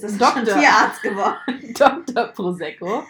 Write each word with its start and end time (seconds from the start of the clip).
Jetzt 0.00 0.12
ist 0.12 0.20
er 0.20 0.32
schon 0.32 0.44
Tierarzt 0.44 1.02
geworden. 1.02 1.74
Dr. 1.74 2.26
Prosecco. 2.28 3.02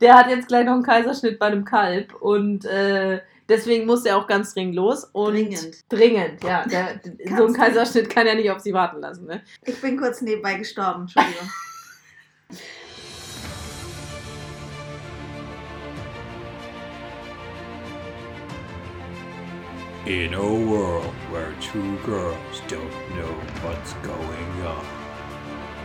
Der 0.00 0.14
hat 0.14 0.28
jetzt 0.28 0.46
gleich 0.46 0.64
noch 0.64 0.74
einen 0.74 0.84
Kaiserschnitt 0.84 1.40
bei 1.40 1.46
einem 1.46 1.64
Kalb 1.64 2.14
und 2.20 2.64
äh, 2.66 3.20
deswegen 3.48 3.84
muss 3.84 4.04
er 4.04 4.16
auch 4.16 4.28
ganz 4.28 4.54
dringend 4.54 4.76
los. 4.76 5.04
Und 5.12 5.34
Dringend. 5.34 5.84
Dringend, 5.88 6.44
ja. 6.44 6.64
Der, 6.66 7.00
so 7.36 7.46
ein 7.46 7.52
Kaiserschnitt 7.52 8.08
kann 8.08 8.28
er 8.28 8.36
nicht 8.36 8.48
auf 8.52 8.60
sie 8.60 8.72
warten 8.72 9.00
lassen. 9.00 9.26
Ne? 9.26 9.42
Ich 9.64 9.80
bin 9.80 9.96
kurz 9.96 10.20
nebenbei 10.20 10.54
gestorben, 10.54 11.02
Entschuldigung. 11.02 11.50
In 20.06 20.34
a 20.34 20.40
world 20.40 21.12
where 21.32 21.52
two 21.60 21.98
girls 22.04 22.60
don't 22.68 22.92
know 23.16 23.34
what's 23.64 23.92
going 24.04 24.62
on, 24.64 24.86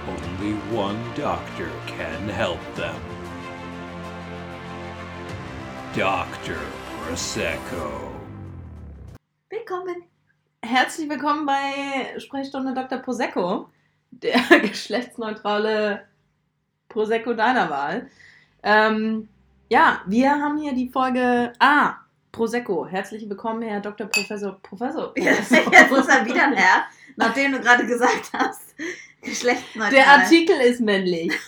only 0.07 0.53
one 0.75 0.97
doctor 1.15 1.69
can 1.85 2.27
help 2.29 2.59
them. 2.75 2.95
Dr. 5.95 6.57
Prosecco. 7.05 8.11
Willkommen. 9.49 10.03
Herzlich 10.63 11.09
willkommen 11.09 11.45
bei 11.45 12.19
Sprechstunde 12.19 12.73
Dr. 12.73 12.99
Prosecco, 12.99 13.69
der 14.11 14.39
geschlechtsneutrale 14.61 16.07
Prosecco 16.89 17.33
deiner 17.33 17.69
Wahl. 17.69 18.09
Ähm, 18.63 19.27
ja, 19.69 20.01
wir 20.07 20.31
haben 20.31 20.57
hier 20.57 20.73
die 20.73 20.89
Folge 20.89 21.53
A. 21.59 21.95
Prosecco. 22.31 22.87
Herzlich 22.87 23.29
willkommen, 23.29 23.61
Herr 23.61 23.81
Dr. 23.81 24.07
Professor. 24.07 24.59
Professor. 24.63 25.11
Jetzt, 25.15 25.51
jetzt 25.51 25.91
ist 25.91 26.09
er 26.09 26.25
wieder 26.25 26.45
ein 26.45 26.53
Herr, 26.53 26.85
nachdem 27.15 27.51
du 27.51 27.59
gerade 27.59 27.85
gesagt 27.85 28.31
hast, 28.33 28.75
geschlechtsneutral. 29.21 29.91
Der 29.91 30.07
Artikel 30.07 30.59
ist 30.61 30.81
männlich. 30.81 31.33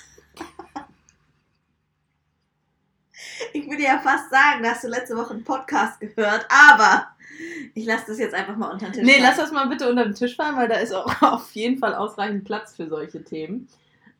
Ich 3.51 3.69
würde 3.69 3.83
ja 3.83 3.99
fast 3.99 4.31
sagen, 4.31 4.63
da 4.63 4.71
hast 4.71 4.83
du 4.83 4.87
letzte 4.87 5.15
Woche 5.15 5.33
einen 5.33 5.43
Podcast 5.43 5.99
gehört, 5.99 6.47
aber 6.49 7.07
ich 7.73 7.85
lasse 7.85 8.05
das 8.07 8.19
jetzt 8.19 8.33
einfach 8.33 8.55
mal 8.55 8.71
unter 8.71 8.87
den 8.87 8.93
Tisch. 8.93 9.03
Nee, 9.03 9.13
fallen. 9.13 9.23
lass 9.23 9.37
das 9.37 9.51
mal 9.51 9.67
bitte 9.67 9.89
unter 9.89 10.05
den 10.05 10.15
Tisch 10.15 10.35
fallen, 10.35 10.55
weil 10.55 10.67
da 10.67 10.75
ist 10.75 10.93
auch 10.93 11.21
auf 11.21 11.51
jeden 11.51 11.77
Fall 11.77 11.93
ausreichend 11.93 12.45
Platz 12.45 12.75
für 12.75 12.87
solche 12.87 13.23
Themen. 13.23 13.67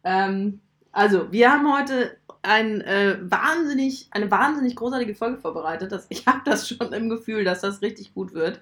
Ähm, 0.04 0.62
also, 0.94 1.32
wir 1.32 1.52
haben 1.52 1.74
heute 1.74 2.18
ein, 2.44 2.82
äh, 2.82 3.18
wahnsinnig, 3.22 4.08
eine 4.12 4.30
wahnsinnig 4.30 4.76
großartige 4.76 5.16
Folge 5.16 5.40
vorbereitet. 5.40 5.92
Das, 5.92 6.06
ich 6.10 6.28
habe 6.28 6.42
das 6.46 6.70
schon 6.70 6.94
im 6.94 7.10
Gefühl, 7.10 7.44
dass 7.44 7.62
das 7.62 7.82
richtig 7.82 8.14
gut 8.14 8.34
wird. 8.34 8.60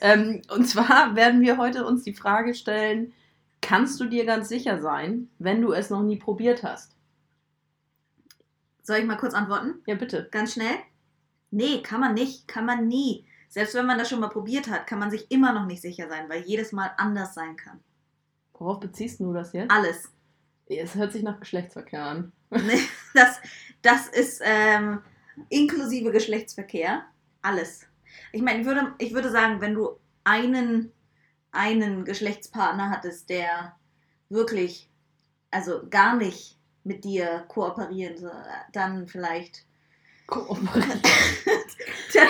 Ähm, 0.00 0.40
und 0.50 0.66
zwar 0.66 1.14
werden 1.14 1.42
wir 1.42 1.58
heute 1.58 1.84
uns 1.84 2.02
die 2.04 2.14
Frage 2.14 2.54
stellen, 2.54 3.12
kannst 3.60 4.00
du 4.00 4.06
dir 4.06 4.24
ganz 4.24 4.48
sicher 4.48 4.80
sein, 4.80 5.28
wenn 5.38 5.60
du 5.60 5.72
es 5.72 5.90
noch 5.90 6.02
nie 6.02 6.16
probiert 6.16 6.62
hast? 6.62 6.96
Soll 8.82 8.98
ich 8.98 9.06
mal 9.06 9.16
kurz 9.16 9.34
antworten? 9.34 9.74
Ja, 9.86 9.94
bitte. 9.94 10.28
Ganz 10.30 10.54
schnell? 10.54 10.76
Nee, 11.50 11.82
kann 11.82 12.00
man 12.00 12.14
nicht. 12.14 12.48
Kann 12.48 12.66
man 12.66 12.88
nie. 12.88 13.26
Selbst 13.48 13.74
wenn 13.74 13.86
man 13.86 13.98
das 13.98 14.08
schon 14.08 14.20
mal 14.20 14.28
probiert 14.28 14.68
hat, 14.68 14.86
kann 14.86 14.98
man 14.98 15.10
sich 15.10 15.30
immer 15.30 15.52
noch 15.52 15.66
nicht 15.66 15.82
sicher 15.82 16.08
sein, 16.08 16.28
weil 16.28 16.42
jedes 16.42 16.72
Mal 16.72 16.90
anders 16.96 17.34
sein 17.34 17.56
kann. 17.56 17.80
Worauf 18.52 18.80
beziehst 18.80 19.20
du 19.20 19.32
das 19.32 19.52
jetzt? 19.52 19.70
Alles. 19.70 20.13
Es 20.66 20.94
hört 20.94 21.12
sich 21.12 21.22
nach 21.22 21.40
Geschlechtsverkehr 21.40 22.04
an. 22.04 22.32
Das, 23.14 23.40
das 23.82 24.08
ist 24.08 24.40
ähm, 24.44 25.00
inklusive 25.48 26.10
Geschlechtsverkehr. 26.10 27.04
Alles. 27.42 27.86
Ich 28.32 28.42
meine, 28.42 28.60
ich 28.60 28.66
würde, 28.66 28.92
ich 28.98 29.14
würde 29.14 29.30
sagen, 29.30 29.60
wenn 29.60 29.74
du 29.74 29.90
einen, 30.24 30.92
einen 31.52 32.04
Geschlechtspartner 32.04 32.90
hattest, 32.90 33.30
der 33.30 33.76
wirklich, 34.30 34.88
also 35.50 35.82
gar 35.90 36.16
nicht 36.16 36.58
mit 36.82 37.04
dir 37.04 37.44
kooperieren 37.48 38.16
soll, 38.18 38.32
dann 38.72 39.06
vielleicht. 39.08 39.64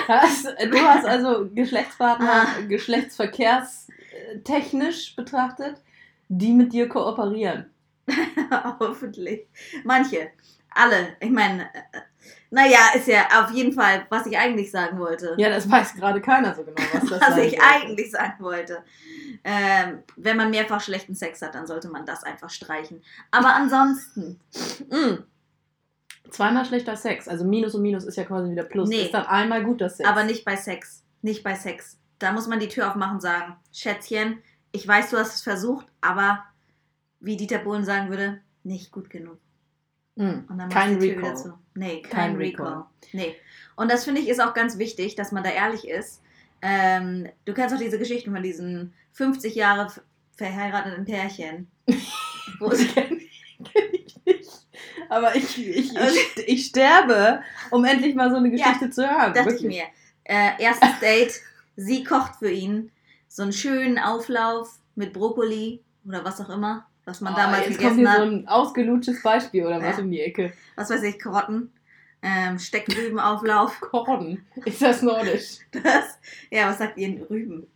Hast, 0.09 0.45
du 0.71 0.79
hast 0.79 1.05
also 1.07 1.49
Geschlechtspartner, 1.55 2.47
Ah. 2.47 2.61
geschlechtsverkehrstechnisch 2.69 5.17
betrachtet, 5.17 5.81
die 6.28 6.53
mit 6.53 6.73
dir 6.73 6.89
kooperieren. 6.89 7.71
Hoffentlich. 8.81 9.47
Manche. 9.84 10.31
Alle. 10.76 11.16
Ich 11.20 11.31
meine, 11.31 11.62
äh, 11.65 12.00
naja, 12.50 12.78
ist 12.94 13.06
ja 13.06 13.26
auf 13.42 13.50
jeden 13.53 13.72
Fall, 13.72 14.06
was 14.10 14.26
ich 14.26 14.37
eigentlich 14.37 14.70
sagen 14.70 14.98
wollte. 14.98 15.34
Ja, 15.38 15.48
das 15.48 15.70
weiß 15.70 15.94
gerade 15.94 16.20
keiner 16.20 16.54
so 16.54 16.64
genau, 16.64 16.76
was 16.93 17.10
das 17.10 17.20
was 17.20 17.37
ich 17.38 17.53
soll. 17.53 17.60
eigentlich 17.62 18.10
sagen 18.10 18.43
wollte. 18.43 18.82
Ähm, 19.44 20.03
wenn 20.16 20.37
man 20.37 20.50
mehrfach 20.50 20.81
schlechten 20.81 21.14
Sex 21.14 21.43
hat, 21.43 21.54
dann 21.54 21.66
sollte 21.66 21.88
man 21.88 22.06
das 22.06 22.25
einfach 22.25 22.50
streichen. 22.50 23.03
Aber 23.31 23.54
ansonsten, 23.54 24.41
Mm. 24.91 25.22
Zweimal 26.31 26.64
schlechter 26.64 26.97
Sex, 26.97 27.28
also 27.28 27.44
Minus 27.44 27.75
und 27.75 27.82
Minus 27.82 28.04
ist 28.04 28.16
ja 28.16 28.25
quasi 28.25 28.50
wieder 28.50 28.64
Plus. 28.64 28.88
Nee. 28.88 29.03
Ist 29.03 29.14
dann 29.14 29.26
einmal 29.26 29.62
guter 29.62 29.88
Sex. 29.91 30.09
aber 30.09 30.25
nicht 30.25 30.44
bei 30.44 30.56
Sex. 30.56 31.04
Nicht 31.22 31.44
bei 31.44 31.54
Sex. 31.54 31.98
Da 32.19 32.32
muss 32.32 32.48
man 32.48 32.59
die 32.59 32.69
Tür 32.69 32.88
aufmachen 32.91 33.16
und 33.16 33.20
sagen, 33.20 33.56
Schätzchen, 33.72 34.43
ich 34.72 34.88
weiß, 34.88 35.10
du 35.10 35.19
hast 35.19 35.34
es 35.34 35.43
versucht, 35.43 35.87
aber 36.00 36.44
wie 37.25 37.37
Dieter 37.37 37.59
Bohlen 37.59 37.85
sagen 37.85 38.11
würde, 38.11 38.41
nicht 38.62 38.93
gut 38.93 39.11
genug. 39.11 39.39
Mm. 40.17 40.41
Und 40.49 40.59
dann 40.59 40.69
Kein 40.69 40.99
Recall. 40.99 41.19
wieder 41.19 41.35
zu. 41.35 41.59
Nee, 41.75 42.03
kein, 42.03 42.11
Kein 42.11 42.37
Recall. 42.37 42.67
Recall. 42.67 42.87
Nee. 43.12 43.37
Und 43.77 43.91
das 43.91 44.05
finde 44.05 44.21
ich 44.21 44.29
ist 44.29 44.41
auch 44.41 44.55
ganz 44.55 44.79
wichtig, 44.79 45.17
dass 45.17 45.33
man 45.33 45.43
da 45.43 45.51
ehrlich 45.51 45.89
ist. 45.89 46.23
Ähm, 46.62 47.29
du 47.45 47.53
kennst 47.53 47.75
auch 47.75 47.79
diese 47.81 47.99
Geschichten 47.99 48.33
von 48.33 48.43
diesen 48.43 48.95
50 49.12 49.55
Jahre 49.55 49.93
verheirateten 50.37 51.05
Pärchen. 51.05 51.69
Wo 52.59 52.69
Das 52.69 52.87
kenn 52.95 53.21
kenn 53.65 53.83
ich 53.93 54.25
nicht. 54.25 54.51
Aber 55.09 55.35
ich, 55.37 55.59
ich, 55.59 55.93
ich, 55.95 56.49
ich 56.49 56.67
sterbe, 56.67 57.43
um 57.71 57.85
endlich 57.85 58.15
mal 58.15 58.31
so 58.31 58.37
eine 58.37 58.51
Geschichte 58.51 58.91
zu 58.91 59.03
hören. 59.03 59.35
dachte 59.35 59.55
ich 59.55 59.62
wirklich. 59.62 59.83
mir. 59.83 59.85
Äh, 60.25 60.62
erstes 60.62 61.01
Date, 61.01 61.41
sie 61.77 62.05
kocht 62.05 62.37
für 62.37 62.51
ihn 62.51 62.91
so 63.29 63.43
einen 63.43 63.53
schönen 63.53 63.99
Auflauf 63.99 64.79
mit 64.95 65.12
Brokkoli 65.12 65.83
oder 66.06 66.25
was 66.25 66.41
auch 66.41 66.49
immer, 66.49 66.87
was 67.04 67.20
man 67.20 67.32
Oh, 67.34 67.37
damals 67.37 67.66
jetzt 67.69 67.78
kommt 67.81 67.97
gegessen 67.97 68.04
so 68.04 68.10
hat. 68.10 68.20
ein 68.20 68.48
ausgelutschtes 68.48 69.22
Beispiel 69.22 69.66
oder 69.66 69.81
was 69.82 69.97
Ja. 69.98 70.03
um 70.03 70.10
die 70.10 70.20
Ecke. 70.20 70.53
was 70.76 70.91
weiß 70.91 71.03
ich, 71.03 71.19
Karotten, 71.19 71.70
ähm, 72.22 72.59
Steckrübenauflauf. 72.59 73.81
Korden. 73.81 74.44
Ist 74.65 74.81
das 74.82 75.03
nordisch? 75.03 75.59
Das, 75.72 76.19
ja, 76.50 76.69
was 76.69 76.78
sagt 76.78 76.97
ihr? 76.98 77.28
Rüben. 77.28 77.66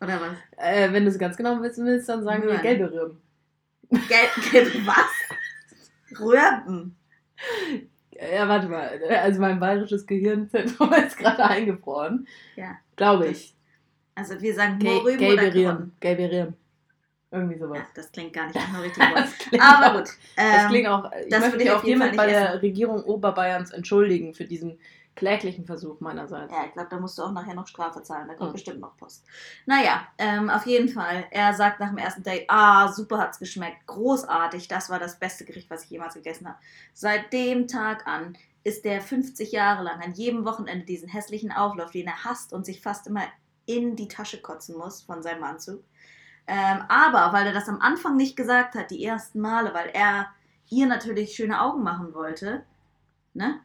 Oder 0.00 0.20
was? 0.20 0.36
Äh, 0.58 0.92
wenn 0.92 1.04
du 1.04 1.10
es 1.10 1.18
ganz 1.18 1.36
genau 1.36 1.62
wissen 1.62 1.86
willst, 1.86 2.08
dann 2.08 2.22
sagen 2.24 2.42
wir 2.42 2.50
Möhren. 2.50 2.62
gelbe 2.62 2.92
Rüben. 2.92 3.20
Gelb, 4.08 4.50
gelb 4.50 4.86
was? 4.86 6.18
Rüben. 6.20 6.96
Ja, 8.10 8.48
warte 8.48 8.68
mal. 8.68 9.00
Also 9.22 9.40
mein 9.40 9.60
bayerisches 9.60 10.06
Gehirnzentrum 10.06 10.92
ist 11.06 11.16
gerade 11.18 11.44
eingefroren. 11.44 12.26
Ja. 12.56 12.76
Glaube 12.96 13.28
ich. 13.28 13.54
Also 14.14 14.40
wir 14.40 14.54
sagen 14.54 14.78
Gel 14.78 14.92
nur 14.94 15.04
Rüben 15.04 15.26
oder 15.26 15.36
gelbe 15.50 15.62
Karotten. 15.62 15.82
Rüben. 15.82 15.92
Gelbe 16.00 16.22
Rüben. 16.32 16.54
Irgendwie 17.30 17.58
sowas. 17.58 17.78
Ja, 17.78 17.86
das 17.94 18.12
klingt 18.12 18.32
gar 18.32 18.46
nicht 18.46 18.54
nach 18.54 18.68
einem 18.68 18.76
richtigen 18.82 19.06
Wort. 19.10 19.26
Aber 19.60 19.86
auch- 19.92 19.98
gut. 19.98 20.08
Das 20.36 20.62
ähm, 20.64 20.68
klingt 20.68 20.88
auch. 20.88 21.10
Ich 21.12 21.28
das 21.28 21.40
möchte 21.40 21.56
mich 21.56 21.66
ich 21.66 21.72
auch 21.72 21.82
hiermit 21.82 22.16
bei 22.16 22.26
der 22.26 22.50
essen. 22.50 22.58
Regierung 22.60 23.02
Oberbayerns 23.02 23.70
entschuldigen 23.72 24.32
für 24.34 24.44
diesen 24.44 24.78
kläglichen 25.16 25.64
Versuch 25.64 25.98
meinerseits. 26.00 26.52
Ja, 26.52 26.66
ich 26.66 26.72
glaube, 26.74 26.88
da 26.90 27.00
musst 27.00 27.16
du 27.18 27.22
auch 27.22 27.32
nachher 27.32 27.54
noch 27.54 27.66
Strafe 27.66 28.02
zahlen. 28.02 28.28
Da 28.28 28.34
kommt 28.34 28.50
Mhm. 28.50 28.52
bestimmt 28.54 28.80
noch 28.80 28.96
Post. 28.98 29.24
Naja, 29.64 30.06
ähm, 30.18 30.50
auf 30.50 30.66
jeden 30.66 30.88
Fall. 30.88 31.24
Er 31.30 31.54
sagt 31.54 31.80
nach 31.80 31.88
dem 31.88 31.96
ersten 31.98 32.22
Date, 32.22 32.44
ah, 32.48 32.88
super 32.92 33.18
hat's 33.18 33.38
geschmeckt. 33.38 33.86
Großartig. 33.86 34.68
Das 34.68 34.90
war 34.90 34.98
das 34.98 35.18
beste 35.18 35.44
Gericht, 35.46 35.70
was 35.70 35.84
ich 35.84 35.90
jemals 35.90 36.14
gegessen 36.14 36.46
habe. 36.46 36.58
Seit 36.92 37.32
dem 37.32 37.66
Tag 37.66 38.06
an 38.06 38.36
ist 38.62 38.84
der 38.84 39.00
50 39.00 39.52
Jahre 39.52 39.82
lang 39.84 40.02
an 40.02 40.12
jedem 40.12 40.44
Wochenende 40.44 40.84
diesen 40.84 41.08
hässlichen 41.08 41.50
Auflauf, 41.50 41.90
den 41.92 42.06
er 42.08 42.24
hasst 42.24 42.52
und 42.52 42.66
sich 42.66 42.82
fast 42.82 43.06
immer 43.06 43.22
in 43.64 43.96
die 43.96 44.08
Tasche 44.08 44.40
kotzen 44.42 44.76
muss 44.76 45.00
von 45.02 45.22
seinem 45.22 45.44
Anzug. 45.44 45.82
Ähm, 46.46 46.82
aber 46.88 47.32
weil 47.32 47.46
er 47.46 47.52
das 47.52 47.68
am 47.68 47.80
Anfang 47.80 48.16
nicht 48.16 48.36
gesagt 48.36 48.74
hat, 48.74 48.90
die 48.90 49.04
ersten 49.04 49.40
Male, 49.40 49.74
weil 49.74 49.90
er 49.92 50.28
ihr 50.68 50.86
natürlich 50.86 51.34
schöne 51.34 51.60
Augen 51.60 51.82
machen 51.82 52.14
wollte, 52.14 52.62
ne? 53.34 53.60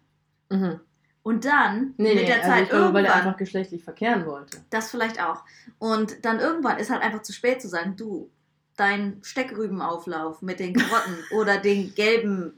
Mhm. 0.49 0.79
Und 1.23 1.45
dann 1.45 1.93
Nee, 1.97 2.15
mit 2.15 2.23
nee, 2.23 2.25
der 2.25 2.37
also 2.37 2.49
Zeit 2.49 2.63
ich 2.63 2.69
glaube, 2.69 2.93
weil 2.93 3.05
er 3.05 3.11
irgendwann 3.11 3.27
einfach 3.27 3.37
geschlechtlich 3.37 3.83
verkehren 3.83 4.25
wollte. 4.25 4.63
das 4.71 4.89
vielleicht 4.89 5.21
auch. 5.23 5.43
Und 5.77 6.25
dann 6.25 6.39
irgendwann 6.39 6.77
ist 6.79 6.89
halt 6.89 7.03
einfach 7.03 7.21
zu 7.21 7.33
spät 7.33 7.61
zu 7.61 7.67
sagen, 7.69 7.95
du, 7.95 8.29
dein 8.75 9.19
Steckrübenauflauf 9.23 10.41
mit 10.41 10.59
den 10.59 10.73
Karotten 10.73 11.17
oder 11.31 11.57
den 11.59 11.93
gelben 11.93 12.53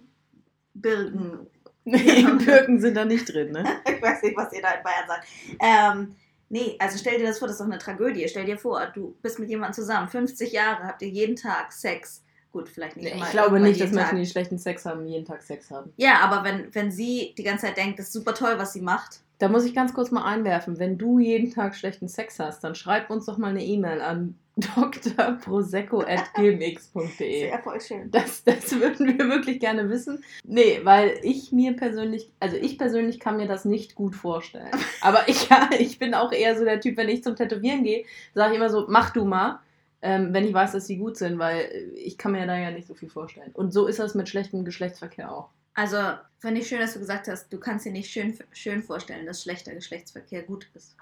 Birken, 0.73 1.47
Nee, 1.85 2.23
Birken 2.45 2.79
sind 2.79 2.95
da 2.95 3.03
nicht 3.03 3.25
drin, 3.33 3.51
ne? 3.51 3.65
ich 3.85 4.01
weiß 4.01 4.21
nicht, 4.23 4.37
was 4.37 4.53
ihr 4.53 4.61
da 4.61 4.71
in 4.71 4.83
Bayern 4.83 5.07
sagt. 5.07 5.27
Ähm, 5.59 6.15
nee, 6.53 6.75
also 6.79 6.97
stell 6.97 7.17
dir 7.17 7.25
das 7.25 7.39
vor, 7.39 7.47
das 7.47 7.55
ist 7.55 7.61
doch 7.61 7.65
eine 7.65 7.79
Tragödie. 7.79 8.27
Stell 8.29 8.45
dir 8.45 8.57
vor, 8.57 8.85
du 8.93 9.15
bist 9.21 9.39
mit 9.39 9.49
jemandem 9.49 9.73
zusammen, 9.73 10.07
50 10.07 10.53
Jahre, 10.53 10.83
habt 10.83 11.01
ihr 11.01 11.09
jeden 11.09 11.35
Tag 11.35 11.73
Sex. 11.73 12.23
Gut, 12.51 12.69
vielleicht 12.69 12.95
nicht 12.95 13.05
Nee, 13.05 13.13
immer. 13.13 13.25
ich 13.25 13.31
glaube 13.31 13.59
nicht, 13.59 13.81
dass 13.81 13.91
Menschen, 13.91 14.19
die 14.19 14.27
schlechten 14.27 14.59
Sex 14.59 14.85
haben, 14.85 15.07
jeden 15.07 15.25
Tag 15.25 15.41
Sex 15.41 15.71
haben. 15.71 15.91
Ja, 15.97 16.19
aber 16.19 16.43
wenn, 16.43 16.73
wenn 16.75 16.91
sie 16.91 17.33
die 17.35 17.43
ganze 17.43 17.65
Zeit 17.65 17.77
denkt, 17.77 17.97
das 17.97 18.07
ist 18.07 18.13
super 18.13 18.35
toll, 18.35 18.53
was 18.57 18.73
sie 18.73 18.81
macht, 18.81 19.21
Da 19.43 19.49
muss 19.49 19.65
ich 19.65 19.75
ganz 19.75 19.93
kurz 19.93 20.09
mal 20.09 20.23
einwerfen, 20.23 20.79
wenn 20.79 20.97
du 20.97 21.19
jeden 21.19 21.51
Tag 21.51 21.75
schlechten 21.75 22.07
Sex 22.07 22.39
hast, 22.39 22.63
dann 22.63 22.75
schreib 22.75 23.09
uns 23.09 23.25
doch 23.25 23.37
mal 23.37 23.49
eine 23.49 23.61
E-Mail 23.61 23.99
an 23.99 24.37
drprosecco.gmx.de. 24.55 27.07
Sehr 27.17 27.59
voll 27.59 27.81
schön. 27.81 28.09
Das, 28.09 28.45
das 28.45 28.79
würden 28.79 29.05
wir 29.05 29.27
wirklich 29.27 29.59
gerne 29.59 29.89
wissen. 29.89 30.23
Nee, 30.45 30.79
weil 30.85 31.19
ich 31.23 31.51
mir 31.51 31.75
persönlich, 31.75 32.31
also 32.39 32.55
ich 32.55 32.77
persönlich 32.77 33.19
kann 33.19 33.35
mir 33.35 33.49
das 33.49 33.65
nicht 33.65 33.95
gut 33.95 34.15
vorstellen. 34.15 34.71
Aber 35.01 35.27
ich, 35.27 35.49
ja, 35.49 35.69
ich 35.77 35.99
bin 35.99 36.13
auch 36.13 36.31
eher 36.31 36.57
so 36.57 36.63
der 36.63 36.79
Typ, 36.79 36.95
wenn 36.95 37.09
ich 37.09 37.21
zum 37.21 37.35
Tätowieren 37.35 37.83
gehe, 37.83 38.05
sage 38.33 38.53
ich 38.53 38.57
immer 38.57 38.69
so, 38.69 38.85
mach 38.87 39.09
du 39.09 39.25
mal, 39.25 39.59
ähm, 40.01 40.29
wenn 40.31 40.45
ich 40.45 40.53
weiß, 40.53 40.71
dass 40.71 40.87
sie 40.87 40.95
gut 40.95 41.17
sind, 41.17 41.37
weil 41.37 41.69
ich 41.97 42.17
kann 42.17 42.31
mir 42.31 42.47
da 42.47 42.57
ja 42.57 42.71
nicht 42.71 42.87
so 42.87 42.93
viel 42.93 43.09
vorstellen. 43.09 43.51
Und 43.55 43.73
so 43.73 43.87
ist 43.87 43.99
das 43.99 44.15
mit 44.15 44.29
schlechtem 44.29 44.63
Geschlechtsverkehr 44.63 45.35
auch. 45.35 45.49
Also, 45.73 45.97
fand 46.39 46.57
ich 46.57 46.67
schön, 46.67 46.79
dass 46.79 46.93
du 46.93 46.99
gesagt 46.99 47.27
hast, 47.27 47.51
du 47.51 47.59
kannst 47.59 47.85
dir 47.85 47.91
nicht 47.91 48.11
schön, 48.11 48.37
schön 48.51 48.83
vorstellen, 48.83 49.25
dass 49.25 49.43
schlechter 49.43 49.73
Geschlechtsverkehr 49.73 50.43
gut 50.43 50.67
ist. 50.73 50.95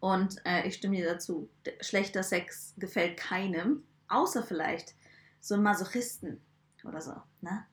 Und 0.00 0.36
äh, 0.46 0.66
ich 0.66 0.74
stimme 0.76 0.96
dir 0.96 1.12
dazu. 1.12 1.48
Schlechter 1.80 2.22
Sex 2.22 2.74
gefällt 2.78 3.16
keinem, 3.16 3.82
außer 4.08 4.42
vielleicht 4.42 4.94
so 5.40 5.54
ein 5.54 5.62
Masochisten 5.62 6.40
oder 6.84 7.00
so, 7.00 7.14
ne? 7.40 7.66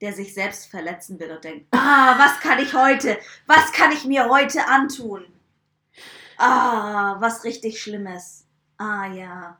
Der 0.00 0.12
sich 0.12 0.32
selbst 0.32 0.66
verletzen 0.66 1.18
will 1.18 1.30
und 1.30 1.44
denkt, 1.44 1.66
ah, 1.72 2.18
was 2.18 2.40
kann 2.40 2.58
ich 2.58 2.72
heute, 2.72 3.18
was 3.46 3.72
kann 3.72 3.92
ich 3.92 4.04
mir 4.04 4.28
heute 4.28 4.66
antun? 4.66 5.26
Ah, 6.38 7.20
was 7.20 7.44
richtig 7.44 7.82
Schlimmes. 7.82 8.46
Ah 8.78 9.12
ja, 9.12 9.58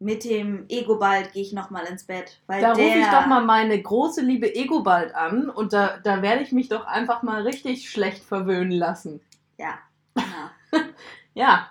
mit 0.00 0.24
dem 0.24 0.66
Ego-Bald 0.68 1.32
gehe 1.32 1.42
ich 1.42 1.52
nochmal 1.52 1.86
ins 1.86 2.04
Bett. 2.04 2.40
Weil 2.46 2.60
Da 2.60 2.72
rufe 2.72 2.98
ich 2.98 3.06
doch 3.06 3.26
mal 3.26 3.44
meine 3.44 3.80
große 3.80 4.20
liebe 4.22 4.54
Ego 4.54 4.82
bald 4.82 5.14
an 5.14 5.50
und 5.50 5.72
da, 5.72 5.98
da 6.02 6.22
werde 6.22 6.42
ich 6.42 6.52
mich 6.52 6.68
doch 6.68 6.86
einfach 6.86 7.22
mal 7.22 7.42
richtig 7.42 7.90
schlecht 7.90 8.22
verwöhnen 8.22 8.72
lassen. 8.72 9.20
Ja, 9.58 9.78
genau. 10.14 10.84
Ja. 11.34 11.68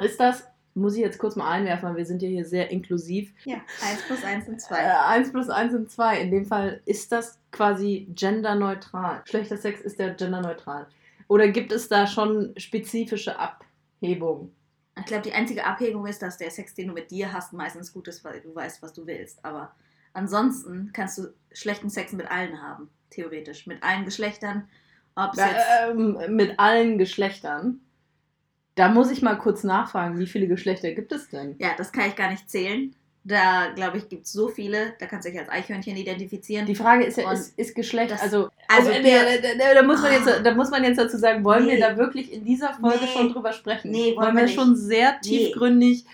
Ist 0.00 0.20
das, 0.20 0.46
muss 0.74 0.94
ich 0.94 1.00
jetzt 1.00 1.18
kurz 1.18 1.34
mal 1.34 1.50
einwerfen, 1.50 1.88
weil 1.88 1.96
wir 1.96 2.06
sind 2.06 2.22
ja 2.22 2.28
hier 2.28 2.44
sehr 2.44 2.70
inklusiv. 2.70 3.32
Ja, 3.44 3.56
1 3.84 4.02
plus 4.06 4.22
1 4.22 4.46
sind 4.46 4.60
2. 4.60 4.76
Äh, 4.76 4.92
1 5.08 5.32
plus 5.32 5.50
1 5.50 5.72
sind 5.72 5.90
2. 5.90 6.20
In 6.20 6.30
dem 6.30 6.46
Fall 6.46 6.80
ist 6.84 7.10
das 7.10 7.38
quasi 7.50 8.06
genderneutral. 8.14 9.22
Schlechter 9.24 9.56
Sex 9.56 9.80
ist 9.80 9.98
ja 9.98 10.12
genderneutral. 10.12 10.86
Oder 11.26 11.48
gibt 11.48 11.72
es 11.72 11.88
da 11.88 12.06
schon 12.06 12.54
spezifische 12.56 13.36
Abhebungen? 13.38 14.54
Ich 15.00 15.06
glaube, 15.06 15.22
die 15.22 15.32
einzige 15.32 15.64
Abhängung 15.64 16.06
ist, 16.06 16.22
dass 16.22 16.38
der 16.38 16.50
Sex, 16.50 16.74
den 16.74 16.88
du 16.88 16.94
mit 16.94 17.10
dir 17.10 17.32
hast, 17.32 17.52
meistens 17.52 17.92
gut 17.92 18.08
ist, 18.08 18.24
weil 18.24 18.40
du 18.40 18.54
weißt, 18.54 18.82
was 18.82 18.92
du 18.92 19.06
willst. 19.06 19.44
Aber 19.44 19.74
ansonsten 20.12 20.90
kannst 20.92 21.18
du 21.18 21.34
schlechten 21.52 21.90
Sex 21.90 22.12
mit 22.12 22.30
allen 22.30 22.62
haben, 22.62 22.90
theoretisch. 23.10 23.66
Mit 23.66 23.82
allen 23.82 24.04
Geschlechtern. 24.04 24.68
Ob 25.14 25.32
es 25.32 25.38
jetzt. 25.38 25.66
Ähm, 25.88 26.18
mit 26.36 26.58
allen 26.58 26.98
Geschlechtern. 26.98 27.80
Da 28.74 28.88
muss 28.88 29.10
ich 29.10 29.20
mal 29.20 29.36
kurz 29.36 29.64
nachfragen, 29.64 30.18
wie 30.18 30.26
viele 30.26 30.46
Geschlechter 30.46 30.92
gibt 30.92 31.12
es 31.12 31.28
denn? 31.28 31.56
Ja, 31.58 31.70
das 31.76 31.92
kann 31.92 32.08
ich 32.08 32.16
gar 32.16 32.30
nicht 32.30 32.48
zählen. 32.48 32.94
Da, 33.22 33.66
glaube 33.74 33.98
ich, 33.98 34.08
gibt 34.08 34.24
es 34.24 34.32
so 34.32 34.48
viele. 34.48 34.94
Da 34.98 35.04
kannst 35.06 35.26
du 35.26 35.30
dich 35.30 35.38
als 35.38 35.50
Eichhörnchen 35.50 35.94
identifizieren. 35.94 36.64
Die 36.64 36.74
Frage 36.74 37.04
ist 37.04 37.18
ja, 37.18 37.30
ist, 37.30 37.58
ist 37.58 37.74
Geschlecht, 37.74 38.12
das- 38.12 38.22
also, 38.22 38.48
also 38.66 38.90
oh, 38.90 38.94
wir- 39.04 39.40
da, 39.42 39.48
da, 39.58 39.74
da, 39.74 39.82
muss 39.82 40.00
man 40.00 40.12
jetzt, 40.12 40.26
da 40.42 40.54
muss 40.54 40.70
man 40.70 40.84
jetzt 40.84 40.96
dazu 40.98 41.18
sagen, 41.18 41.44
wollen 41.44 41.66
Nee. 41.66 41.72
wir 41.72 41.80
da 41.80 41.96
wirklich 41.98 42.32
in 42.32 42.44
dieser 42.44 42.72
Folge 42.72 43.00
Nee. 43.04 43.10
schon 43.12 43.32
drüber 43.32 43.52
sprechen? 43.52 43.90
Nee, 43.90 44.16
wollen 44.16 44.16
wollen 44.16 44.28
wir 44.36 44.40
wir 44.40 44.46
nicht. 44.46 44.54
schon 44.54 44.74
sehr 44.74 45.20
tiefgründig. 45.20 46.06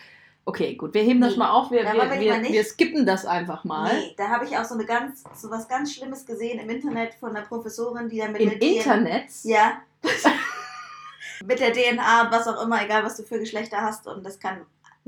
Okay, 0.49 0.75
gut, 0.75 0.95
wir 0.95 1.03
heben 1.03 1.21
das 1.21 1.37
mal 1.37 1.51
auf, 1.51 1.71
wir, 1.71 1.83
Da 1.85 1.93
wir, 1.93 2.21
wir 2.21 2.43
wir, 2.53 2.65
skippen 2.65 3.05
das 3.07 3.25
einfach 3.27 3.65
mal. 3.65 3.93
Nee, 3.93 4.15
da 4.17 4.29
habe 4.29 4.45
ich 4.45 4.57
auch 4.57 4.65
so 4.65 4.75
eine 4.75 4.85
ganz, 4.85 5.23
so 5.35 5.49
was 5.51 5.69
ganz 5.69 5.93
Schlimmes 5.95 6.25
gesehen 6.27 6.59
im 6.61 6.71
Internet 6.71 7.15
von 7.15 7.31
einer 7.35 7.45
Professorin, 7.47 8.09
die 8.09 8.19
da 8.19 8.29
mit 8.29 8.41
Im 8.41 8.51
der 8.51 8.59
DNA 8.59 8.77
Internet? 8.79 9.25
Ja. 9.45 9.81
mit 11.47 11.61
der 11.61 11.73
DNA 11.73 12.29
was 12.31 12.47
auch 12.49 12.63
immer, 12.65 12.83
egal 12.85 13.05
was 13.05 13.17
du 13.17 13.23
für 13.23 13.39
Geschlechter 13.39 13.79
hast. 13.83 14.07
Und 14.07 14.25
das 14.25 14.39
kann. 14.41 14.59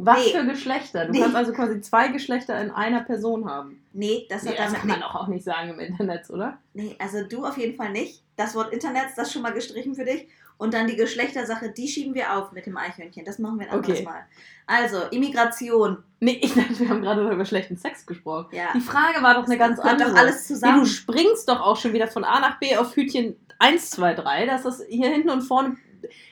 Was 0.01 0.19
Nee. 0.19 0.31
für 0.33 0.47
Geschlechter? 0.47 1.07
Du 1.07 1.13
Nee. 1.13 1.21
kannst 1.21 1.35
also 1.37 1.53
quasi 1.53 1.81
zwei 1.81 2.07
Geschlechter 2.09 2.61
in 2.61 2.71
einer 2.71 3.01
Person 3.03 3.51
haben. 3.51 3.83
Nee, 3.93 4.27
das 4.31 4.45
Nee, 4.45 4.51
hat 4.51 4.59
das 4.59 4.65
damit 4.67 4.81
kann 4.81 4.89
man 4.91 5.01
doch 5.01 5.15
auch 5.17 5.27
nicht 5.27 5.45
sagen 5.45 5.71
im 5.71 5.81
Internet, 5.81 6.31
oder? 6.31 6.59
Nee, 6.73 6.95
also 7.01 7.25
du 7.25 7.45
auf 7.45 7.59
jeden 7.59 7.77
Fall 7.77 7.91
nicht. 7.91 8.23
Das 8.37 8.55
Wort 8.55 8.73
Internet, 8.73 9.07
das 9.17 9.33
schon 9.33 9.43
mal 9.43 9.53
gestrichen 9.53 9.97
für 9.97 10.05
dich. 10.05 10.29
Und 10.57 10.73
dann 10.75 10.87
die 10.87 10.97
Geschlechtersache, 10.97 11.71
die 11.71 11.87
schieben 11.89 12.15
wir 12.15 12.37
auf 12.37 12.53
mit 12.53 12.67
dem 12.67 12.77
Eichhörnchen. 12.77 13.25
Das 13.25 13.39
machen 13.41 13.59
wir 13.59 13.67
ein 13.67 13.73
anderes 13.73 13.99
Okay. 13.99 14.05
Mal. 14.05 14.25
Also, 14.67 15.03
Immigration. 15.11 16.03
Nee, 16.21 16.39
ich 16.43 16.55
dachte, 16.55 16.79
wir 16.81 16.89
haben 16.89 17.01
gerade 17.03 17.29
über 17.31 17.45
schlechten 17.45 17.77
Sex 17.77 18.07
gesprochen. 18.07 18.47
Ja. 18.53 18.67
Die 18.75 18.81
Frage 18.81 19.23
war 19.23 19.35
doch 19.35 19.47
eine 19.47 19.57
ganz 19.59 19.77
das 19.79 19.87
andere. 19.87 20.11
doch 20.11 20.17
alles 20.17 20.49
Nee, 20.49 20.55
zusammen. 20.55 20.81
du 20.81 20.87
springst 20.87 21.49
doch 21.49 21.61
auch 21.61 21.77
schon 21.77 21.93
wieder 21.93 22.09
von 22.09 22.25
A 22.25 22.41
nach 22.41 22.59
B 22.61 22.77
auf 22.77 22.95
Hütchen 22.97 23.37
1, 23.61 23.91
2, 23.91 24.15
3. 24.15 24.47
Das 24.47 24.65
ist 24.65 24.85
hier 24.89 25.09
hinten 25.11 25.31
und 25.31 25.43
vorne. 25.43 25.77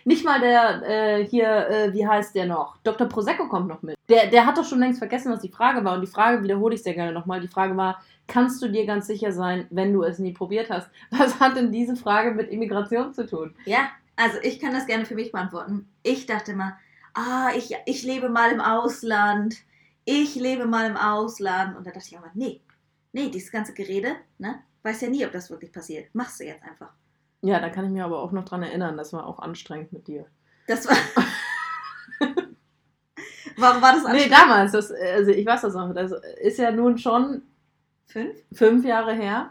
Nicht 0.05 0.25
mal 0.25 0.41
der, 0.41 0.83
äh, 0.83 1.25
hier, 1.25 1.69
äh, 1.69 1.93
wie 1.93 2.07
heißt 2.07 2.35
der 2.35 2.47
noch? 2.47 2.77
Dr. 2.85 3.09
Prosecco 3.09 3.49
kommt 3.49 3.69
noch 3.69 3.83
mit. 3.83 3.97
Der, 4.09 4.29
der 4.29 4.47
hat 4.47 4.57
doch 4.57 4.65
schon 4.65 4.79
längst 4.79 4.99
vergessen, 4.99 5.33
was 5.33 5.41
die 5.41 5.49
Frage 5.49 5.85
war. 5.85 5.95
Und 5.95 6.03
die 6.03 6.07
Frage 6.07 6.43
wiederhole 6.43 6.75
ich 6.75 6.83
sehr 6.83 6.95
gerne 6.95 7.13
nochmal. 7.13 7.41
Die 7.41 7.49
Frage 7.49 7.77
war, 7.77 8.03
kannst 8.27 8.63
du 8.63 8.69
dir 8.69 8.87
ganz 8.87 9.07
sicher 9.07 9.33
sein, 9.33 9.67
wenn 9.71 9.93
du 9.93 10.03
es 10.03 10.19
nie 10.19 10.33
probiert 10.33 10.71
hast? 10.71 10.89
Was 11.11 11.41
hat 11.41 11.57
denn 11.57 11.73
diese 11.73 11.97
Frage 11.97 12.33
mit 12.33 12.51
Immigration 12.51 13.13
zu 13.13 13.27
tun? 13.27 13.55
Ja, 13.65 13.91
also 14.17 14.39
ich 14.43 14.61
kann 14.61 14.73
das 14.73 14.87
gerne 14.87 15.05
für 15.05 15.15
mich 15.15 15.33
beantworten. 15.33 15.89
Ich 16.03 16.27
dachte 16.27 16.53
immer, 16.53 16.79
ah, 17.15 17.51
ich, 17.57 17.75
ich 17.87 18.03
lebe 18.03 18.29
mal 18.29 18.51
im 18.53 18.61
Ausland. 18.61 19.57
Ich 20.05 20.35
lebe 20.35 20.67
mal 20.67 20.87
im 20.87 20.97
Ausland. 20.97 21.77
Und 21.77 21.87
da 21.87 21.91
dachte 21.91 22.07
ich 22.07 22.13
immer, 22.13 22.31
nee, 22.35 22.61
nee, 23.13 23.29
dieses 23.29 23.51
ganze 23.51 23.75
Gerede, 23.75 24.17
ne? 24.39 24.63
Weiß 24.83 25.01
ja 25.01 25.09
nie, 25.09 25.27
ob 25.27 25.33
das 25.33 25.51
wirklich 25.51 25.73
passiert. 25.73 26.15
Machst 26.15 26.39
du 26.39 26.45
jetzt 26.45 26.63
einfach. 26.63 26.93
Ja, 27.43 27.61
da 27.61 27.69
kann 27.69 27.85
ich 27.85 27.91
mir 27.91 28.05
aber 28.05 28.21
auch 28.23 28.33
noch 28.33 28.45
dran 28.45 28.63
erinnern. 28.63 28.97
Das 28.97 29.13
war 29.13 29.27
auch 29.27 29.39
anstrengend 29.39 29.93
mit 29.93 30.07
dir. 30.09 30.27
Das 30.67 30.87
war. 30.89 30.97
Warum 33.59 33.81
war 33.83 33.93
das 33.95 34.03
Nee, 34.05 34.09
anstrengend? 34.11 34.33
damals. 34.39 34.73
Das, 34.73 34.91
also 34.93 35.31
ich 35.31 35.47
weiß 35.47 35.63
das 35.63 35.75
noch. 35.75 35.95
Das 35.95 36.13
ist 36.41 36.59
ja 36.59 36.71
nun 36.71 36.99
schon 36.99 37.43
Fünf? 38.09 38.37
fünf 38.53 38.85
Jahre 38.85 39.15
her. 39.15 39.51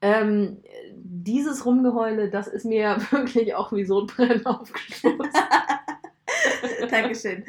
Ähm, 0.00 0.62
dieses 0.94 1.64
Rumgeheule, 1.64 2.28
das 2.30 2.46
ist 2.48 2.64
mir 2.64 2.96
wirklich 3.10 3.54
auch 3.54 3.72
wie 3.72 3.84
so 3.84 4.00
ein 4.02 4.06
Brenn 4.06 4.44
aufgestoßen. 4.46 5.18
Dankeschön. 6.90 7.44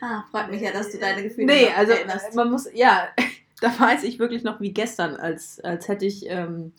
Ah, 0.00 0.24
freut 0.30 0.50
mich 0.50 0.60
ja, 0.60 0.72
dass 0.72 0.90
du 0.90 0.98
deine 0.98 1.22
Gefühle 1.22 1.46
nee, 1.46 1.68
also 1.76 1.92
erinnerst. 1.92 2.34
man 2.34 2.50
muss, 2.50 2.68
ja, 2.74 3.08
da 3.60 3.68
weiß 3.78 4.02
ich 4.04 4.18
wirklich 4.18 4.42
noch 4.44 4.60
wie 4.60 4.72
gestern, 4.72 5.16
als, 5.16 5.60
als 5.60 5.88
hätte 5.88 6.04
ich, 6.06 6.28
ähm, 6.28 6.72